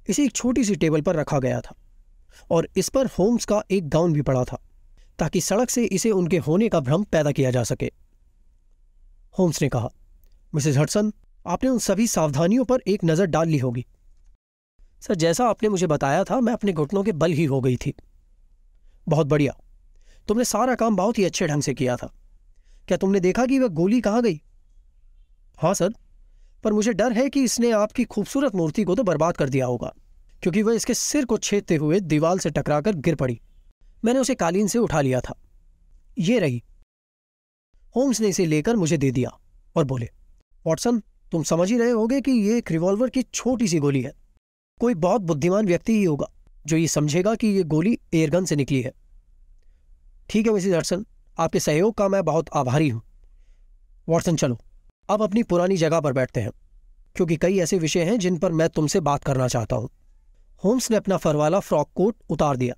[0.09, 1.75] इसे एक छोटी सी टेबल पर रखा गया था
[2.51, 4.57] और इस पर होम्स का एक गाउन भी पड़ा था,
[5.19, 7.91] ताकि सड़क से इसे उनके होने का भ्रम पैदा किया जा सके।
[9.35, 9.89] होम्स ने कहा
[10.53, 11.11] मिसेज हटसन
[11.45, 13.85] आपने उन सभी सावधानियों पर एक नज़र डाल ली होगी।
[15.01, 17.93] सर, जैसा आपने मुझे बताया था, मैं अपने घुटनों के बल ही हो गई थी।
[19.07, 19.53] बहुत बढ़िया,
[20.27, 22.11] तुमने सारा काम बहुत ही अच्छे ढंग से किया था।
[22.87, 24.41] क्या तुमने देखा कि वह गोली कहाँ गई?
[25.59, 25.93] हाँ सर।
[26.67, 29.93] पर मुझे डर है कि इसने आपकी खूबसूरत मूर्ति को तो बर्बाद कर दिया होगा,
[30.43, 33.39] क्योंकि वह इसके सिर को छेदते हुए दीवाल से टकराकर गिर पड़ी।
[34.05, 35.35] मैंने उसे कालीन से उठा लिया था।
[36.19, 36.61] ये रही।
[37.95, 39.29] होम्स ने इसे लेकर मुझे दे दिया
[39.75, 40.09] और बोले,
[40.65, 40.99] वॉटसन,
[41.31, 44.13] तुम समझ ही रहे होगे कि ये एक रिवॉल्वर की छोटी सी गोली है।
[44.79, 46.31] कोई बहुत बुद्धिमान व्यक्ति ही होगा,
[46.65, 48.93] जो ये समझेगा कि ये गोली एयरगन से निकली है।
[50.29, 51.05] ठीक है, मिसिस हटसन
[51.37, 53.01] आपके सहयोग का मैं बहुत आभारी हूँ।
[54.09, 54.59] वॉटसन, चलो।
[55.09, 56.51] अब अपनी पुरानी जगह पर बैठते हैं,
[57.15, 59.89] क्योंकि कई ऐसे विषय हैं जिन पर मैं तुमसे बात करना चाहता हूँ।
[60.63, 62.75] होम्स ने अपना फरवाला फ्रॉक कोट उतार दिया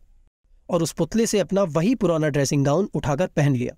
[0.70, 3.76] और उस पुतले से अपना वही पुराना ड्रेसिंग गाउन उठाकर पहन लिया।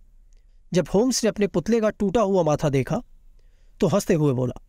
[0.71, 3.01] जब होम्स ने अपने पुतले का टूटा हुआ माथा देखा
[3.79, 4.59] तो हँसते हुए बोला,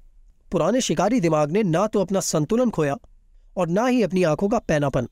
[0.52, 2.96] पुराने शिकारी दिमाग ने ना तो अपना संतुलन खोया
[3.56, 5.08] और ना ही अपनी आँखों का पैनापन।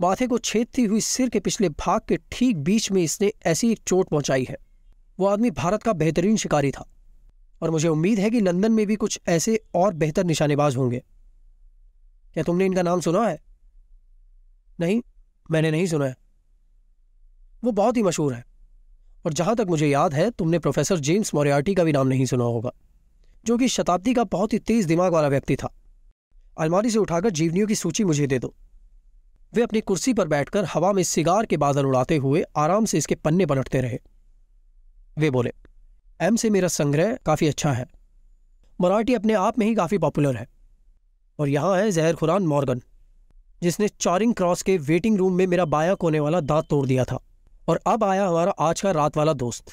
[0.00, 3.80] माथे को छेदती हुई सिर के पिछले भाग के ठीक बीच में इसने ऐसी एक
[3.86, 4.56] चोट पहुंचाई है।
[5.18, 6.84] वो आदमी भारत का बेहतरीन शिकारी था।
[7.62, 11.02] और मुझे उम्मीद है कि लंदन में भी कुछ ऐसे और बेहतर निशानेबाज होंगे।
[12.34, 13.40] क्या तुमने इनका नाम सुना है?
[14.80, 15.02] नहीं,
[15.50, 16.16] मैंने नहीं सुना है।
[17.64, 18.44] वो बहुत ही मशहूर है।
[19.26, 22.44] और जहाँ तक मुझे याद है, तुमने प्रोफेसर जेम्स मोरियार्टी का भी नाम नहीं सुना
[22.44, 22.70] होगा,
[23.44, 25.74] जो कि शताब्दी का बहुत ही तेज दिमाग वाला व्यक्ति था।
[26.58, 28.54] अलमारी से उठाकर जीवनियों की सूची मुझे दे दो।
[29.54, 33.14] वे अपनी कुर्सी पर बैठकर हवा में सिगार के बादल उड़ाते हुए आराम से इसके
[33.14, 33.98] पन्ने पलटते रहे।
[35.18, 35.52] वे बोले
[36.20, 37.86] एम से मेरा संग्रह काफ़ी अच्छा है।
[38.80, 40.46] मराठी अपने आप में ही काफ़ी पॉपुलर है।
[41.38, 42.82] और यहाँ है जहर खुरान मॉर्गन,
[43.62, 47.18] जिसने चारिंग क्रॉस के वेटिंग रूम में मेरा बाया कोने वाला दांत तोड़ दिया था।
[47.68, 49.72] और अब आया हमारा आज का रात वाला दोस्त।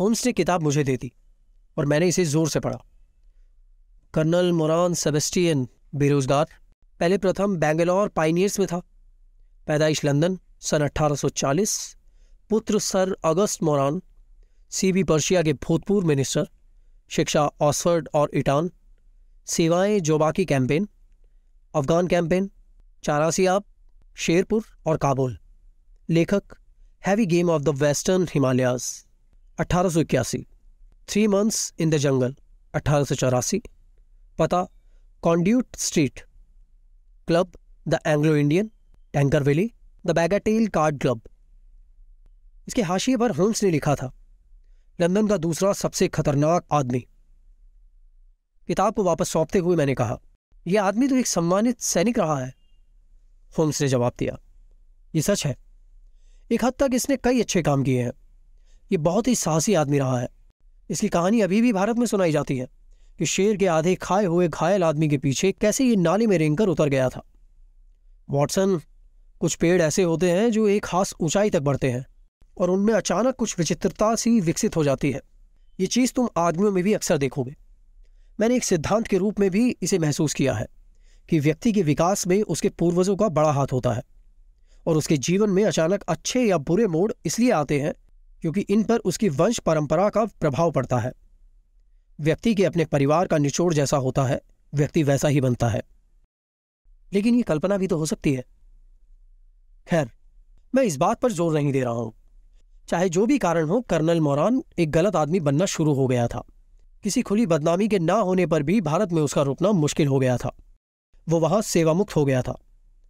[0.00, 1.12] होम्स ने किताब मुझे दे दी
[1.76, 2.82] और मैंने इसे ज़ोर से पढ़ा।
[4.14, 6.46] कर्नल मोरान सेबेस्टियन, बेरोजगार,
[7.00, 8.78] पहले प्रथम बैंगलोर पाइनियर्स में था।
[9.66, 11.96] पैदाइश लंदन, सन 1840
[12.50, 14.02] पुत्र sir August Moran
[14.70, 16.48] CB Persia के भूतपूर्व मिनिस्टर
[17.08, 18.70] शिक्षा ऑक्सफर्ड और इटान
[19.46, 20.88] सेवाएँ जोबाकी कैंपेन
[21.74, 22.50] अफगान कैंपेन
[23.04, 23.64] चारासियाब
[24.16, 25.38] शेरपुर और काबुल
[26.10, 26.42] लेखक
[27.06, 29.06] heavy game of the western Himalayas
[29.60, 30.02] अठारह
[31.08, 32.36] three months in the jungle
[32.74, 33.62] अठारह सौ चौरासी।
[34.38, 34.66] पता
[35.22, 36.20] Conduit Street
[37.26, 37.52] Club
[37.88, 38.70] the Anglo Indian
[39.42, 39.72] Tankerville
[40.06, 41.20] the Bagatelle Card Club
[42.68, 44.12] इसके हाशिए पर होम्स ने लिखा था
[44.98, 46.98] लंदन का दूसरा सबसे खतरनाक आदमी।
[48.68, 50.18] किताब को वापस सौंपते हुए मैंने कहा
[50.66, 52.52] यह आदमी तो एक सम्मानित सैनिक रहा है।
[53.58, 54.38] होम्स ने जवाब दिया,
[55.14, 55.56] ये सच है।
[56.50, 58.12] एक हद तक इसने कई अच्छे काम किए हैं।
[58.92, 60.28] ये बहुत ही साहसी आदमी रहा है।
[60.90, 62.68] इसकी कहानी अभी भी भारत में सुनाई जाती है
[63.18, 66.68] कि शेर के आधे खाए हुए घायल आदमी के पीछे कैसे ये नाले में रेंगकर
[66.68, 67.24] उतर गया था।
[68.28, 68.80] वॉटसन,
[69.40, 72.06] कुछ पेड़ ऐसे होते हैं जो एक खास ऊंचाई तक बढ़ते हैं।
[72.58, 75.20] और उनमें अचानक कुछ विचित्रता सी विकसित हो जाती है।
[75.80, 77.56] ये चीज़ तुम आदमियों में भी अक्सर देखोगे।
[78.40, 80.66] मैंने एक सिद्धांत के रूप में भी इसे महसूस किया है
[81.28, 84.02] कि व्यक्ति के विकास में उसके पूर्वजों का बड़ा हाथ होता है
[84.86, 87.94] और उसके जीवन में अचानक अच्छे या बुरे मोड़ इसलिए आते हैं
[88.42, 91.12] क्योंकि इन पर उसकी वंश परंपरा का प्रभाव पड़ता है।
[92.20, 94.40] व्यक्ति के अपने परिवार का निचोड़ जैसा होता है,
[94.74, 95.82] व्यक्ति वैसा ही बनता है।
[97.12, 98.44] लेकिन ये कल्पना भी तो हो सकती है।
[99.88, 100.10] खैर,
[100.74, 102.12] मैं इस बात पर ज़ोर नहीं दे रहा हूँ।
[102.88, 106.44] चाहे जो भी कारण हो, कर्नल मोरान एक गलत आदमी बनना शुरू हो गया था।
[107.02, 110.36] किसी खुली बदनामी के ना होने पर भी भारत में उसका रुकना मुश्किल हो गया
[110.36, 110.56] था।
[111.28, 112.58] वो वहाँ सेवामुक्त हो गया था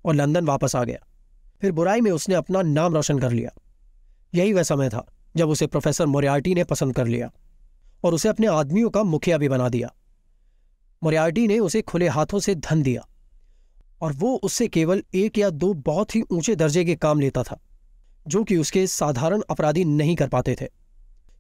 [0.04, 0.98] और लंदन वापस आ गया।
[1.60, 3.50] फिर बुराई में उसने अपना नाम रोशन कर लिया।
[4.34, 5.06] यही वह समय था
[5.36, 7.30] जब उसे प्रोफेसर मोरियार्टी ने पसंद कर लिया
[8.04, 9.94] और उसे अपने आदमियों का मुखिया भी बना दिया।
[11.04, 13.08] मोरियार्टी ने उसे खुले हाथों से धन दिया
[14.00, 17.60] और वो उससे केवल एक या दो बहुत ही ऊँचे दर्जे के काम लेता था।
[18.28, 20.66] जो कि उसके साधारण अपराधी नहीं कर पाते थे।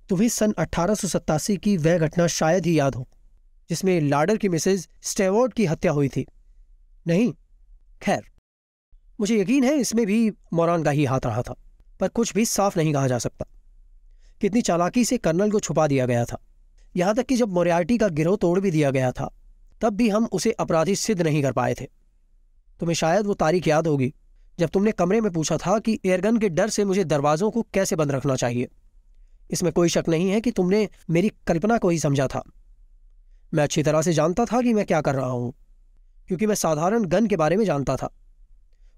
[0.08, 3.08] तुम्हें सन अठारह की वह घटना शायद ही याद हो,
[3.70, 6.26] जिसमें लाडर की मिसेज स्टेवर्ड की हत्या हुई थी।
[7.06, 7.32] नहीं,
[8.02, 8.22] खैर,
[9.20, 11.54] मुझे यकीन है इसमें भी मोरान का ही हाथ रहा था,
[12.00, 13.46] पर कुछ भी साफ़ नहीं कहा जा सकता।
[14.40, 16.38] कितनी चालाकी से कर्नल को छुपा दिया गया था।
[16.96, 19.30] यहाँ तक कि जब मोरियार्टी का गिरोह तोड़ भी दिया गया था,
[19.80, 21.84] तब भी हम उसे अपराधी सिद्ध नहीं कर पाए थे।
[22.80, 24.14] तुम्हें शायद वो तारीख याद होगी।
[24.58, 27.96] जब तुमने कमरे में पूछा था कि एयरगन के डर से मुझे दरवाजों को कैसे
[27.96, 28.68] बंद रखना चाहिए।
[29.50, 32.42] इसमें कोई शक नहीं है कि तुमने मेरी कल्पना को ही समझा था।
[33.52, 35.52] मैं अच्छी तरह से जानता था कि मैं क्या कर रहा हूँ,
[36.28, 38.10] क्योंकि मैं साधारण गन के बारे में जानता था।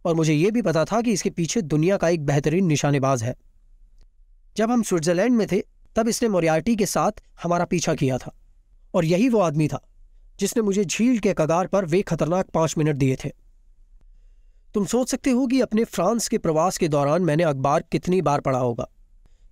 [0.04, 3.34] और मुझे यह भी पता था कि इसके पीछे दुनिया का एक बेहतरीन निशानेबाज है।
[4.56, 5.60] जब हम स्विट्जरलैंड में थे,
[5.96, 8.32] तब इसने मोरियार्टी के साथ हमारा पीछा किया था,
[8.94, 9.80] और यही वो आदमी था
[10.38, 13.30] जिसने मुझे झील के कगार पर वे खतरनाक पाँच मिनट दिए थे।
[14.74, 18.40] तुम सोच सकते हो कि अपने फ्रांस के प्रवास के दौरान मैंने अखबार कितनी बार
[18.40, 18.86] पढ़ा होगा,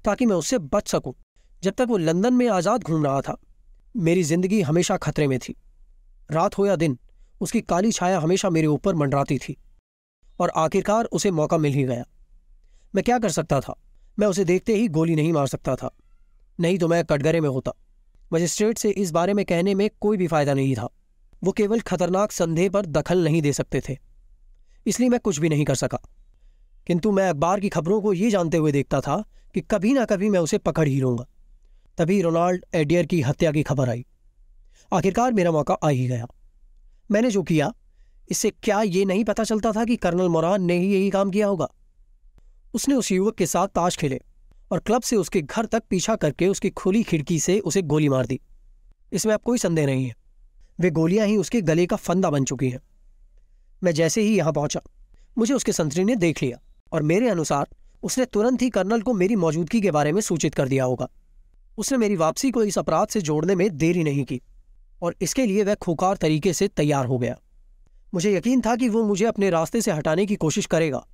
[0.05, 1.15] ताकि मैं उससे बच सकूँ,
[1.63, 3.37] जब तक वो लंदन में आज़ाद घूम रहा था।
[3.95, 5.55] मेरी ज़िंदगी हमेशा खतरे में थी।
[6.31, 6.99] रात हो या दिन,
[7.41, 9.57] उसकी काली छाया हमेशा मेरे ऊपर मंडराती थी,
[10.39, 12.05] और आखिरकार उसे मौका मिल ही गया।
[12.95, 13.75] मैं क्या कर सकता था?
[14.19, 15.91] मैं उसे देखते ही गोली नहीं मार सकता था।
[16.59, 17.73] नहीं तो मैं कटघरे में होता।
[18.33, 20.89] मजिस्ट्रेट से इस बारे में कहने में कोई भी फ़ायदा नहीं था।
[21.43, 23.97] वो केवल खतरनाक संदेह पर दखल नहीं दे सकते थे।
[24.89, 26.01] इसलिए मैं कुछ भी नहीं कर सका।
[26.87, 29.25] किंतु मैं अखबार की खबरों को ये जानते हुए देखता था
[29.55, 31.27] कि कभी ना कभी मैं उसे पकड़ ही लूँगा।
[31.99, 34.07] तभी रोनाल्ड एडियर की हत्या की खबर आई।
[34.93, 36.27] आखिरकार मेरा मौका आ ही गया।
[37.11, 37.75] मैंने जो किया,
[38.31, 41.47] इससे क्या ये नहीं पता चलता था कि कर्नल मोरान ने ही यही काम किया
[41.47, 41.69] होगा?
[42.75, 44.21] उसने उस युवक के साथ ताश खेले
[44.73, 48.27] और क्लब से उसके घर तक पीछा करके उसकी खुली खिड़की से उसे गोली मार
[48.27, 48.41] दी।
[49.13, 50.15] इसमें अब कोई संदेह नहीं है।
[50.81, 52.81] वे गोलियाँ ही उसके गले का फंदा बन चुकी हैं।
[53.83, 54.81] मैं जैसे ही यहाँ पहुँचा,
[55.39, 56.59] मुझे उसके संतरी ने देख लिया
[56.93, 57.69] और मेरे अनुसार
[58.03, 61.09] उसने तुरंत ही कर्नल को मेरी मौजूदगी के बारे में सूचित कर दिया होगा।
[61.79, 64.41] उसने मेरी वापसी को इस अपराध से जोड़ने में देरी नहीं की
[65.03, 67.37] और इसके लिए वह खुकार तरीके से तैयार हो गया।
[68.15, 71.05] मुझे यकीन था कि वो मुझे अपने रास्ते से हटाने की कोशिश करेगा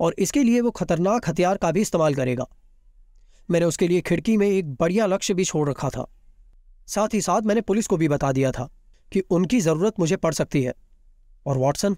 [0.00, 2.46] और इसके लिए वो खतरनाक हथियार का भी इस्तेमाल करेगा।
[3.50, 6.06] मैंने उसके लिए खिड़की में एक बढ़िया लक्ष्य भी छोड़ रखा था।
[6.86, 8.68] साथ ही साथ मैंने पुलिस को भी बता दिया था
[9.12, 10.74] कि उनकी ज़रूरत मुझे पड़ सकती है।
[11.46, 11.96] और वॉटसन,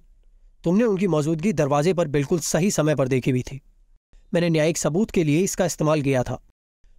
[0.64, 3.61] तुमने उनकी मौजूदगी दरवाजे पर बिल्कुल सही समय पर देखी हुई थी।
[4.34, 6.40] मैंने न्यायिक सबूत के लिए इसका इस्तेमाल किया था,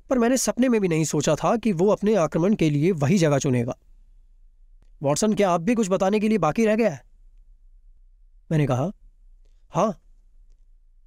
[0.09, 3.17] पर मैंने सपने में भी नहीं सोचा था कि वो अपने आक्रमण के लिए वही
[3.17, 3.77] जगह चुनेगा।
[5.01, 7.01] वॉटसन, क्या आप भी कुछ बताने के लिए बाकी रह गया है?
[8.49, 8.91] मैंने कहा
[9.73, 10.01] हाँ।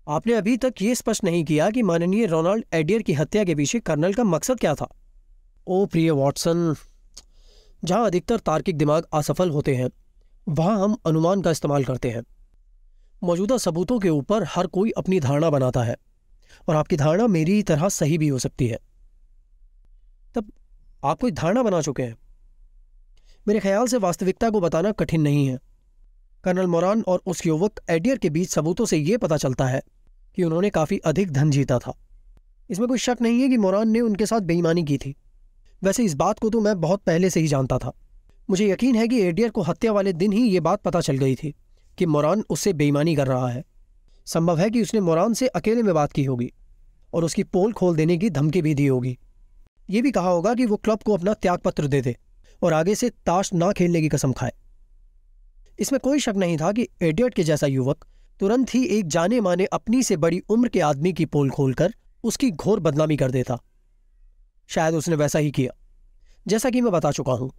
[0.07, 3.81] आपने अभी तक ये स्पष्ट नहीं किया कि माननीय रोनाल्ड एडियर की हत्या के पीछे
[3.81, 4.89] कर्नल का मकसद क्या था।
[5.67, 6.75] ओ प्रिय वॉटसन,
[7.83, 9.89] जहाँ अधिकतर तार्किक दिमाग असफल होते हैं
[10.49, 12.23] वहाँ हम अनुमान का इस्तेमाल करते हैं।
[13.25, 15.97] मौजूदा सबूतों के ऊपर हर कोई अपनी धारणा बनाता है,
[16.69, 18.79] और आपकी धारणा मेरी तरह सही भी हो सकती है।
[20.35, 20.53] तब
[21.05, 22.17] आप कोई धारणा बना चुके हैं।
[23.49, 25.59] मेरे ख्याल से वास्तविकता को बताना कठिन नहीं है।
[26.45, 29.83] कर्नल मोरान और उस युवक एडियर के बीच सबूतों से यह पता चलता है
[30.35, 31.99] कि उन्होंने काफ़ी अधिक धन जीता था।
[32.71, 35.17] इसमें कोई शक नहीं है कि मोरान ने उनके साथ बेईमानी की थी।
[35.83, 37.93] वैसे इस बात को तो मैं बहुत पहले से ही जानता था।
[38.49, 41.35] मुझे यकीन है कि एडियर को हत्या वाले दिन ही ये बात पता चल गई
[41.35, 41.55] थी
[41.99, 43.65] कि मोरान उससे बेईमानी कर रहा है।
[44.27, 46.51] संभव है कि उसने मोरान से अकेले में बात की होगी
[47.13, 49.17] और उसकी पोल खोल देने की धमकी भी दी होगी।
[49.89, 52.17] ये भी कहा होगा कि वो क्लब को अपना त्यागपत्र दे दे
[52.63, 54.53] और आगे से ताश ना खेलने की कसम खाए।
[55.79, 58.07] इसमें कोई शक नहीं था कि एडियट के जैसा युवक
[58.41, 61.95] तुरंत ही एक जाने माने अपनी से बड़ी उम्र के आदमी की पोल खोलकर
[62.25, 63.59] उसकी घोर बदनामी कर देता।
[64.71, 65.73] शायद उसने वैसा ही किया,
[66.47, 67.51] जैसा कि मैं बता चुका हूँ।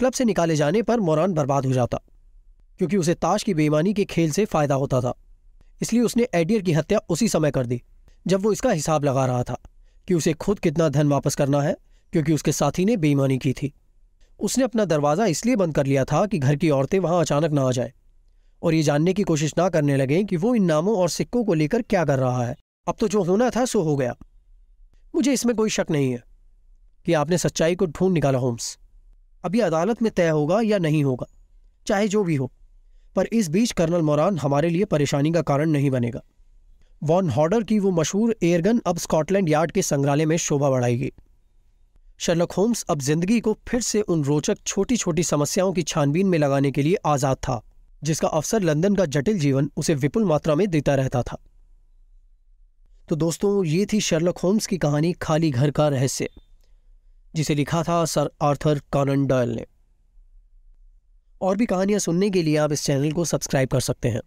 [0.00, 1.98] क्लब से निकाले जाने पर मोरान बर्बाद हो जाता,
[2.78, 5.14] क्योंकि उसे ताश की बेईमानी के खेल से फ़ायदा होता था।
[5.80, 7.80] इसलिए उसने एडियर की हत्या उसी समय कर दी,
[8.26, 9.56] जब वो इसका हिसाब लगा रहा था
[10.08, 11.76] कि उसे खुद कितना धन वापस करना है,
[12.12, 13.72] क्योंकि उसके साथी ने बेईमानी की थी।
[14.40, 17.62] उसने अपना दरवाज़ा इसलिए बंद कर लिया था कि घर की औरतें वहाँ अचानक ना
[17.62, 17.92] आ जाए,
[18.62, 21.54] और ये जानने की कोशिश ना करने लगे कि वो इन नामों और सिक्कों को
[21.54, 24.14] लेकर क्या कर रहा है। अब तो जो होना था सो हो गया।
[25.14, 26.22] मुझे इसमें कोई शक नहीं है
[27.06, 28.78] कि आपने सच्चाई को ढूंढ निकाला, होम्स।
[29.44, 31.26] अभी अदालत में तय होगा या नहीं होगा,
[31.86, 32.50] चाहे जो भी हो।
[33.16, 36.22] पर इस बीच कर्नल मोरान हमारे लिए परेशानी का कारण नहीं बनेगा।
[37.02, 41.12] वॉन हॉर्डर की वो मशहूर एयरगन अब स्कॉटलैंड यार्ड के संग्रहालय में शोभा बढ़ाएगी।
[42.18, 46.38] शर्लक होम्स अब ज़िंदगी को फिर से उन रोचक छोटी छोटी समस्याओं की छानबीन में
[46.38, 47.60] लगाने के लिए आज़ाद था,
[48.02, 51.38] जिसका अवसर लंदन का जटिल जीवन उसे विपुल मात्रा में देता रहता था।
[53.08, 56.28] तो दोस्तों, ये थी शर्लक होम्स की कहानी खाली घर का रहस्य।
[57.34, 59.66] जिसे लिखा था सर आर्थर कॉनन डॉयल ने।
[61.40, 64.20] और भी कहानियाँ सुनने के लिए आप इस चैनल को सब्सक्राइब कर सकते हैं।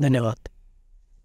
[0.00, 0.48] धन्यवाद।